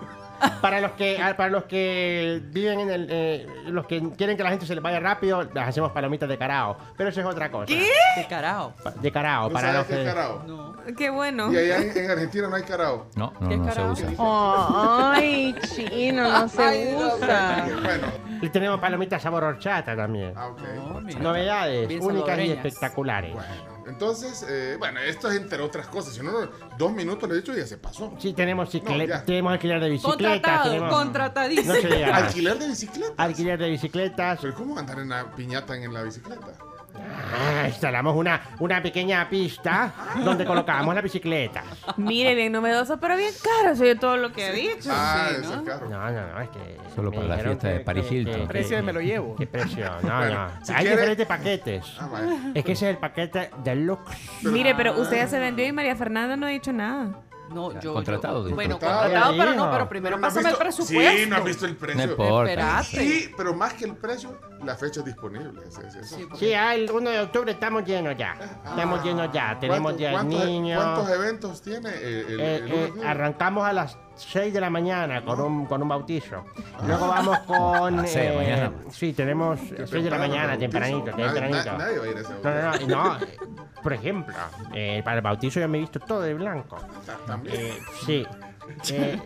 Para 0.60 0.80
los 0.80 0.92
que 0.92 1.20
ah, 1.22 1.36
para 1.36 1.50
los 1.50 1.64
que 1.64 2.40
viven 2.44 2.80
en 2.80 2.90
el 2.90 3.06
eh, 3.10 3.46
los 3.66 3.86
que 3.86 4.00
quieren 4.16 4.36
que 4.36 4.42
la 4.42 4.50
gente 4.50 4.66
se 4.66 4.74
les 4.74 4.82
vaya 4.82 5.00
rápido, 5.00 5.44
las 5.54 5.68
hacemos 5.68 5.92
palomitas 5.92 6.28
de 6.28 6.36
carao, 6.38 6.76
pero 6.96 7.10
eso 7.10 7.20
es 7.20 7.26
otra 7.26 7.50
cosa. 7.50 7.66
¿Qué? 7.66 7.88
De 8.16 8.26
carao. 8.28 8.74
Pa- 8.82 8.90
De 8.92 9.10
carao 9.12 9.48
¿No 9.48 9.52
para 9.52 9.72
los 9.72 9.86
qué 9.86 9.92
es 9.94 9.98
que 10.00 10.04
carao? 10.04 10.42
No. 10.46 10.68
Qué 10.96 11.10
bueno. 11.10 11.52
Y 11.52 11.56
allá 11.58 11.76
en, 11.78 11.96
en 11.96 12.10
Argentina 12.10 12.48
no 12.48 12.56
hay 12.56 12.62
carao. 12.62 13.06
No, 13.14 13.32
no, 13.40 13.48
¿Qué 13.48 13.56
no 13.56 13.64
se 13.68 13.74
carajo? 13.74 13.92
usa. 13.92 15.12
Ay, 15.14 15.54
chino, 15.74 16.30
no 16.30 16.48
se 16.48 16.96
usa. 16.96 17.68
Bueno, 17.82 18.06
y 18.40 18.48
tenemos 18.50 18.80
palomitas 18.80 19.22
sabor 19.22 19.44
horchata 19.44 19.96
también. 19.96 20.32
ah, 20.36 20.48
ok. 20.48 20.60
Mira. 21.02 21.20
Novedades 21.20 21.88
Bien 21.88 22.02
únicas 22.02 22.38
y 22.40 22.50
espectaculares. 22.52 23.34
Bueno, 23.34 23.78
entonces, 23.86 24.44
eh, 24.48 24.76
bueno, 24.78 25.00
esto 25.00 25.30
es 25.30 25.36
entre 25.40 25.62
otras 25.62 25.86
cosas. 25.88 26.12
Si 26.14 26.22
no, 26.22 26.30
no, 26.30 26.48
dos 26.76 26.92
minutos 26.92 27.28
le 27.28 27.36
he 27.36 27.38
dicho 27.38 27.54
y 27.54 27.56
ya 27.58 27.66
se 27.66 27.78
pasó. 27.78 28.12
Sí, 28.18 28.32
tenemos, 28.34 28.72
cicle- 28.72 28.98
No, 28.98 29.04
ya. 29.04 29.24
tenemos 29.24 29.52
alquiler 29.52 29.80
de 29.80 29.88
bicicletas. 29.90 30.32
Contratado, 30.32 30.70
tenemos- 30.70 30.94
contratadísimo. 30.94 31.74
No 31.74 31.80
se 31.80 31.88
diga. 31.88 32.16
Alquiler 32.16 32.58
de 32.58 32.68
bicicleta. 32.68 33.12
Alquiler 33.16 33.58
de 33.58 33.70
bicicletas. 33.70 34.38
Pero 34.42 34.54
¿cómo 34.54 34.78
andar 34.78 34.98
en 34.98 35.08
la 35.08 35.30
piñata 35.34 35.74
en 35.76 35.92
la 35.94 36.02
bicicleta? 36.02 36.48
Ah, 37.20 37.66
instalamos 37.68 38.14
una, 38.16 38.40
una 38.58 38.82
pequeña 38.82 39.28
pista 39.28 39.92
donde 40.24 40.44
colocamos 40.44 40.94
las 40.94 41.02
bicicletas. 41.04 41.64
Mire, 41.96 42.34
bien 42.34 42.52
novedoso, 42.52 42.98
pero 42.98 43.16
bien 43.16 43.32
caro. 43.42 43.74
Soy 43.76 43.94
todo 43.96 44.16
lo 44.16 44.32
que 44.32 44.48
he 44.48 44.52
dicho. 44.52 44.90
Ah, 44.92 45.28
sí, 45.30 45.42
¿no? 45.48 45.54
es 45.54 45.60
caro. 45.62 45.88
No, 45.88 46.10
no, 46.10 46.26
no, 46.34 46.40
es 46.40 46.48
que. 46.50 46.78
Solo 46.94 47.10
me 47.10 47.16
para 47.16 47.28
la 47.28 47.34
dijeron 47.36 47.58
fiesta 47.60 47.68
de 47.78 47.80
Paris 47.84 48.10
Hilton. 48.10 48.40
que- 48.42 48.46
Precio 48.46 48.76
de 48.76 48.82
me 48.82 48.92
lo 48.92 49.00
llevo. 49.00 49.36
¿Qué 49.36 49.46
precio? 49.46 49.84
No, 50.02 50.16
Bueno, 50.18 50.48
no. 50.48 50.64
si 50.64 50.72
Hay 50.72 50.78
quiere- 50.80 50.96
diferentes 50.96 51.26
paquetes. 51.26 51.84
Ah, 52.00 52.08
vaya. 52.10 52.36
Es 52.54 52.64
que 52.64 52.72
ese 52.72 52.86
es 52.88 52.94
el 52.94 52.98
paquete 52.98 53.50
deluxe. 53.62 54.16
Mire, 54.42 54.74
pero 54.74 55.00
usted 55.00 55.16
ya 55.18 55.26
se 55.28 55.38
vendió 55.38 55.66
y 55.66 55.72
María 55.72 55.94
Fernanda 55.96 56.36
no 56.36 56.46
ha 56.46 56.50
dicho 56.50 56.72
nada. 56.72 57.10
No, 57.50 57.78
yo. 57.80 57.94
Contratado, 57.94 58.48
yo- 58.48 58.54
bueno, 58.54 58.74
Contratado. 58.74 59.02
contratado, 59.04 59.36
pero 59.38 59.54
no, 59.54 59.70
pero 59.70 59.88
primero 59.88 60.16
no 60.16 60.22
pásame 60.22 60.40
el 60.40 60.46
visto- 60.48 60.58
presupuesto. 60.58 61.18
Sí, 61.18 61.26
no 61.28 61.36
has 61.36 61.44
visto 61.44 61.64
el 61.66 61.72
No 61.72 61.78
precio. 61.78 62.04
importa. 62.04 62.50
Espérate. 62.50 62.84
Sí, 62.84 63.30
pero 63.36 63.54
más 63.54 63.74
que 63.74 63.84
el 63.86 63.96
precio, 63.96 64.38
la 64.64 64.74
fecha 64.76 65.00
es 65.00 65.06
disponible. 65.06 65.62
Es- 65.66 65.78
es- 65.78 65.94
eso. 65.94 66.16
Sí, 66.16 66.26
porque- 66.28 66.46
Sí, 66.46 66.54
ah, 66.54 66.74
el 66.74 66.90
1 66.90 67.10
de 67.10 67.20
octubre 67.20 67.52
estamos 67.52 67.84
llenos 67.84 68.16
ya. 68.16 68.34
Estamos 68.64 69.02
llenos 69.04 69.30
ya. 69.32 69.58
Tenemos 69.58 69.92
¿Cuántos- 69.94 70.00
ya 70.38 70.46
niños. 70.46 70.82
¿Cuántos 70.84 71.10
eventos 71.10 71.62
tiene 71.62 71.88
eh, 71.90 72.24
el, 72.28 72.40
Eh, 72.40 72.56
el- 72.56 72.72
eh, 72.72 72.92
el- 72.96 73.06
arrancamos 73.06 73.66
a 73.66 73.72
las 73.72 73.98
6 74.18 74.52
de 74.52 74.60
la 74.60 74.68
mañana 74.70 75.24
con 75.24 75.40
un, 75.40 75.66
con 75.66 75.80
un 75.82 75.88
bautizo. 75.88 76.44
Luego 76.86 77.08
vamos 77.08 77.38
con. 77.40 77.98
A 77.98 78.02
las 78.02 78.10
seis 78.10 78.28
de 78.30 78.34
la 78.34 78.42
eh, 78.42 78.46
mañana. 78.50 78.72
sí, 78.90 79.12
tenemos 79.12 79.58
6 79.60 79.90
de 79.90 80.10
la 80.10 80.18
mañana, 80.18 80.58
tempranito, 80.58 81.04
tempranito. 81.12 81.64
na- 81.72 81.78
nadie 81.78 81.98
va 81.98 82.04
a 82.04 82.08
ir 82.08 82.16
a 82.16 82.20
ese 82.20 82.32
No, 82.42 82.50
no, 82.54 83.04
no, 83.04 83.04
no. 83.18 83.24
eh, 83.24 83.36
Por 83.82 83.92
ejemplo, 83.92 84.34
eh, 84.74 85.00
para 85.04 85.16
el 85.16 85.22
bautizo 85.22 85.60
yo 85.60 85.68
me 85.68 85.78
he 85.78 85.80
visto 85.82 86.00
todo 86.00 86.20
de 86.22 86.34
blanco. 86.34 86.76
Ta- 87.06 87.16
También. 87.26 87.56
Eh, 87.56 87.78
sí. 88.04 88.26
Eh, 88.92 89.18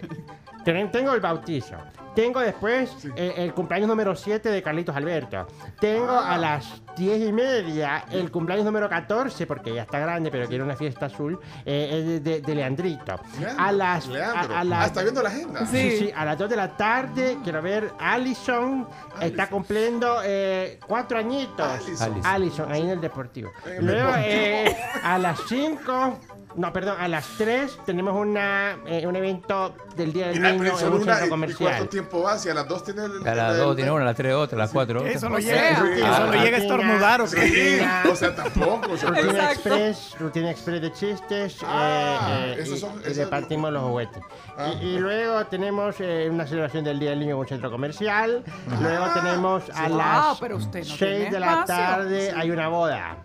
tengo 0.64 1.12
el 1.14 1.20
bautizo. 1.20 1.76
Tengo 2.14 2.40
después 2.40 2.90
eh, 3.16 3.32
el 3.38 3.54
cumpleaños 3.54 3.88
número 3.88 4.14
7 4.14 4.50
de 4.50 4.62
Carlitos 4.62 4.94
Alberto. 4.94 5.46
Tengo 5.80 6.10
Ah. 6.10 6.34
a 6.34 6.38
las 6.38 6.82
10 6.94 7.26
y 7.30 7.32
media 7.32 8.04
el 8.10 8.30
cumpleaños 8.30 8.66
número 8.66 8.86
14, 8.86 9.46
porque 9.46 9.72
ya 9.74 9.80
está 9.82 9.98
grande, 9.98 10.30
pero 10.30 10.46
quiere 10.46 10.62
una 10.62 10.76
fiesta 10.76 11.06
azul, 11.06 11.40
eh, 11.64 12.02
de, 12.06 12.20
de- 12.20 12.40
de 12.42 12.54
Leandrito. 12.54 13.18
Leandro, 13.40 13.64
A 13.64 13.72
las. 13.72 14.06
Leandro. 14.08 14.54
a- 14.54 14.60
a 14.60 14.64
las- 14.64 14.82
Ah, 14.82 14.86
está 14.88 15.02
viendo 15.02 15.22
la 15.22 15.30
agenda. 15.30 15.64
Sí, 15.66 15.90
sí, 15.98 16.12
a 16.14 16.26
las 16.26 16.36
2 16.36 16.50
de 16.50 16.56
la 16.56 16.76
tarde 16.76 17.38
quiero 17.42 17.62
ver 17.62 17.90
Allison. 17.98 18.86
Está 19.18 19.48
cumpliendo 19.48 20.18
eh, 20.22 20.78
cuatro 20.86 21.16
añitos. 21.18 21.66
Allison. 21.66 22.12
Allison. 22.12 22.26
Allison, 22.30 22.72
ahí 22.72 22.82
en 22.82 22.90
el 22.90 23.00
Deportivo. 23.00 23.50
En 23.64 23.72
el 23.78 23.86
Luego, 23.86 24.08
Deportivo. 24.08 24.34
eh, 24.36 24.76
a 25.02 25.18
las 25.18 25.40
5, 25.48 26.18
no, 26.56 26.72
perdón, 26.72 26.96
a 27.00 27.08
las 27.08 27.26
3 27.38 27.78
tenemos 27.86 28.14
una, 28.16 28.78
eh, 28.86 29.06
un 29.06 29.16
evento 29.16 29.74
del 29.96 30.12
Día 30.12 30.28
del 30.28 30.36
Mira, 30.40 30.52
Niño 30.52 30.78
en 30.80 30.92
un 30.92 31.04
centro 31.04 31.26
¿y 31.26 31.28
comercial. 31.28 31.70
cuánto 31.70 31.88
tiempo 31.88 32.22
va? 32.22 32.38
Si 32.38 32.48
a 32.48 32.54
las 32.54 32.66
2 32.68 32.84
tiene 32.84 33.04
el. 33.04 33.26
A 33.28 33.34
las 33.34 33.52
el- 33.54 33.60
2 33.62 33.76
tiene 33.76 33.90
una, 33.90 34.02
a 34.02 34.06
las 34.06 34.16
3 34.16 34.34
otra, 34.34 34.56
a 34.56 34.58
las 34.60 34.70
4 34.70 35.00
otra. 35.00 35.10
Eso 35.12 35.28
no 35.28 35.38
llega, 35.38 35.70
eso 35.70 36.06
ah, 36.06 36.24
no 36.26 36.32
llega 36.42 36.56
a 36.56 36.60
estornudar 36.60 37.20
o 37.22 37.26
Sí, 37.26 37.78
o 38.10 38.16
sea, 38.16 38.34
tampoco. 38.34 38.88
Rutina 38.88 39.20
Exacto. 39.20 39.52
Express, 39.52 40.16
Rutina 40.18 40.50
Express 40.50 40.82
de 40.82 40.92
chistes. 40.92 41.56
Ah, 41.64 42.28
eh, 42.30 42.54
eh, 42.58 42.62
esos 42.62 42.78
y- 42.78 42.80
son- 42.80 43.00
y, 43.00 43.02
esos- 43.04 43.16
repartimos 43.16 43.72
los 43.72 43.82
juguetes. 43.82 44.22
Ah. 44.56 44.72
Y, 44.80 44.86
y 44.86 44.98
luego 44.98 45.44
tenemos 45.46 45.96
eh, 46.00 46.28
una 46.30 46.46
celebración 46.46 46.84
del 46.84 46.98
Día 46.98 47.10
del 47.10 47.20
Niño 47.20 47.34
en 47.34 47.40
un 47.40 47.48
centro 47.48 47.70
comercial. 47.70 48.42
Luego 48.80 49.06
tenemos 49.14 49.62
a 49.74 49.88
las 49.88 50.38
pero 50.40 50.56
usted 50.56 50.80
no 50.80 50.84
6 50.84 50.98
tiene 50.98 51.30
de 51.30 51.40
la 51.40 51.64
tarde 51.64 52.32
hay 52.36 52.50
una 52.50 52.68
boda. 52.68 53.16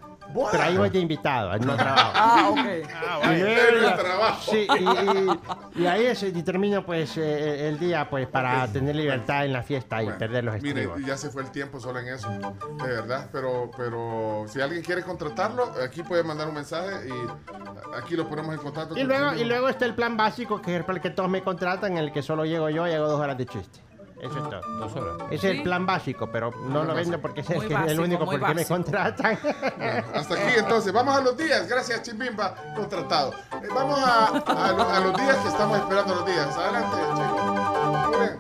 Pero 0.52 0.64
ahí 0.64 0.78
voy 0.78 0.90
de 0.90 1.00
invitado, 1.00 1.58
no 1.58 1.76
trabajo. 1.78 2.12
Ah, 2.16 2.50
ok. 2.52 2.58
Y 2.58 3.40
luego- 3.40 3.62
Serio 3.62 3.96
trabajo. 3.96 4.52
sí, 4.52 4.68
y, 4.80 5.80
y- 5.80 5.84
y 5.84 5.88
ahí 5.88 6.06
es, 6.06 6.24
y 6.24 6.44
termino 6.44 6.86
pues 6.86 7.18
eh, 7.18 7.68
el 7.70 7.80
día 7.80 8.10
pues 8.10 8.28
para 8.28 8.68
tener 8.68 8.96
libertad 8.96 9.46
en 9.46 9.54
la 9.54 9.64
fiesta 9.64 10.02
y 10.02 10.06
Bueno, 10.06 10.20
perder 10.20 10.44
los 10.44 10.62
Mire, 10.62 10.82
estribos. 10.84 11.06
ya 11.08 11.18
se 11.18 11.30
fue 11.30 11.44
el 11.44 11.52
tiempo 11.52 11.80
solo 11.80 12.00
en 12.00 12.08
eso, 12.10 12.30
de 12.30 12.88
verdad. 12.88 13.30
Pero, 13.32 13.72
pero 13.76 14.46
si 14.48 14.62
alguien 14.62 14.82
quiere 14.84 15.04
contratarlo, 15.04 15.72
aquí 15.84 16.04
puede 16.04 16.24
mandar 16.24 16.48
un 16.48 16.56
mensaje 16.56 17.08
y 17.08 17.98
aquí 17.98 18.16
lo 18.16 18.28
ponemos 18.28 18.54
en 18.56 18.62
contacto. 18.62 18.96
Y 18.98 19.00
con 19.02 19.08
luego, 19.08 19.36
y 19.36 19.44
luego 19.46 19.70
está 19.70 19.86
el 19.86 19.96
plan 19.96 20.18
básico, 20.18 20.62
que 20.62 20.76
es 20.78 20.84
el 20.88 21.02
que 21.02 21.10
todos 21.12 21.30
me 21.30 21.42
contratan, 21.42 21.94
en 21.94 21.98
el 22.00 22.12
que 22.12 22.22
solo 22.22 22.46
llego 22.46 22.70
yo 22.70 22.88
y 22.88 22.92
hago 22.94 23.08
dos 23.08 23.20
horas 23.20 23.38
de 23.38 23.46
chiste. 23.46 23.80
Eso 24.20 24.38
es 24.40 24.50
todo. 24.50 24.62
Dos 24.80 24.96
horas. 24.96 25.16
Ese 25.30 25.36
es 25.36 25.42
Sí. 25.42 25.48
el 25.50 25.62
plan 25.64 25.86
básico, 25.86 26.28
pero 26.32 26.50
no 26.70 26.84
lo 26.84 26.96
vendo 26.96 27.20
porque 27.22 27.42
es 27.42 27.50
Muy 27.50 27.58
el 27.60 27.68
que- 27.68 27.74
el 27.76 27.80
básico, 27.82 28.02
único 28.04 28.26
muy 28.26 28.36
por 28.36 28.36
el 28.36 28.42
que 28.42 28.48
me 28.56 28.62
básico. 28.62 28.74
contratan. 28.76 29.38
Bueno, 29.78 30.08
hasta 30.16 30.34
aquí 30.34 30.54
entonces, 30.58 30.92
vamos 30.94 31.16
a 31.18 31.22
los 31.22 31.38
días. 31.38 31.68
Gracias, 31.68 32.02
Chimbimba, 32.02 32.56
contratado. 32.76 33.32
Eh, 33.62 33.68
vamos 33.74 34.00
a, 34.00 34.26
a 34.28 34.72
lo- 34.72 34.90
a 34.90 35.00
los 35.00 35.14
días 35.16 35.36
que 35.38 35.48
estamos 35.50 35.78
esperando 35.80 36.16
los 36.16 36.26
días. 36.26 36.58
Adelante, 36.58 36.98
chicos. 37.16 37.42
Muy 38.08 38.18
bien. 38.20 38.40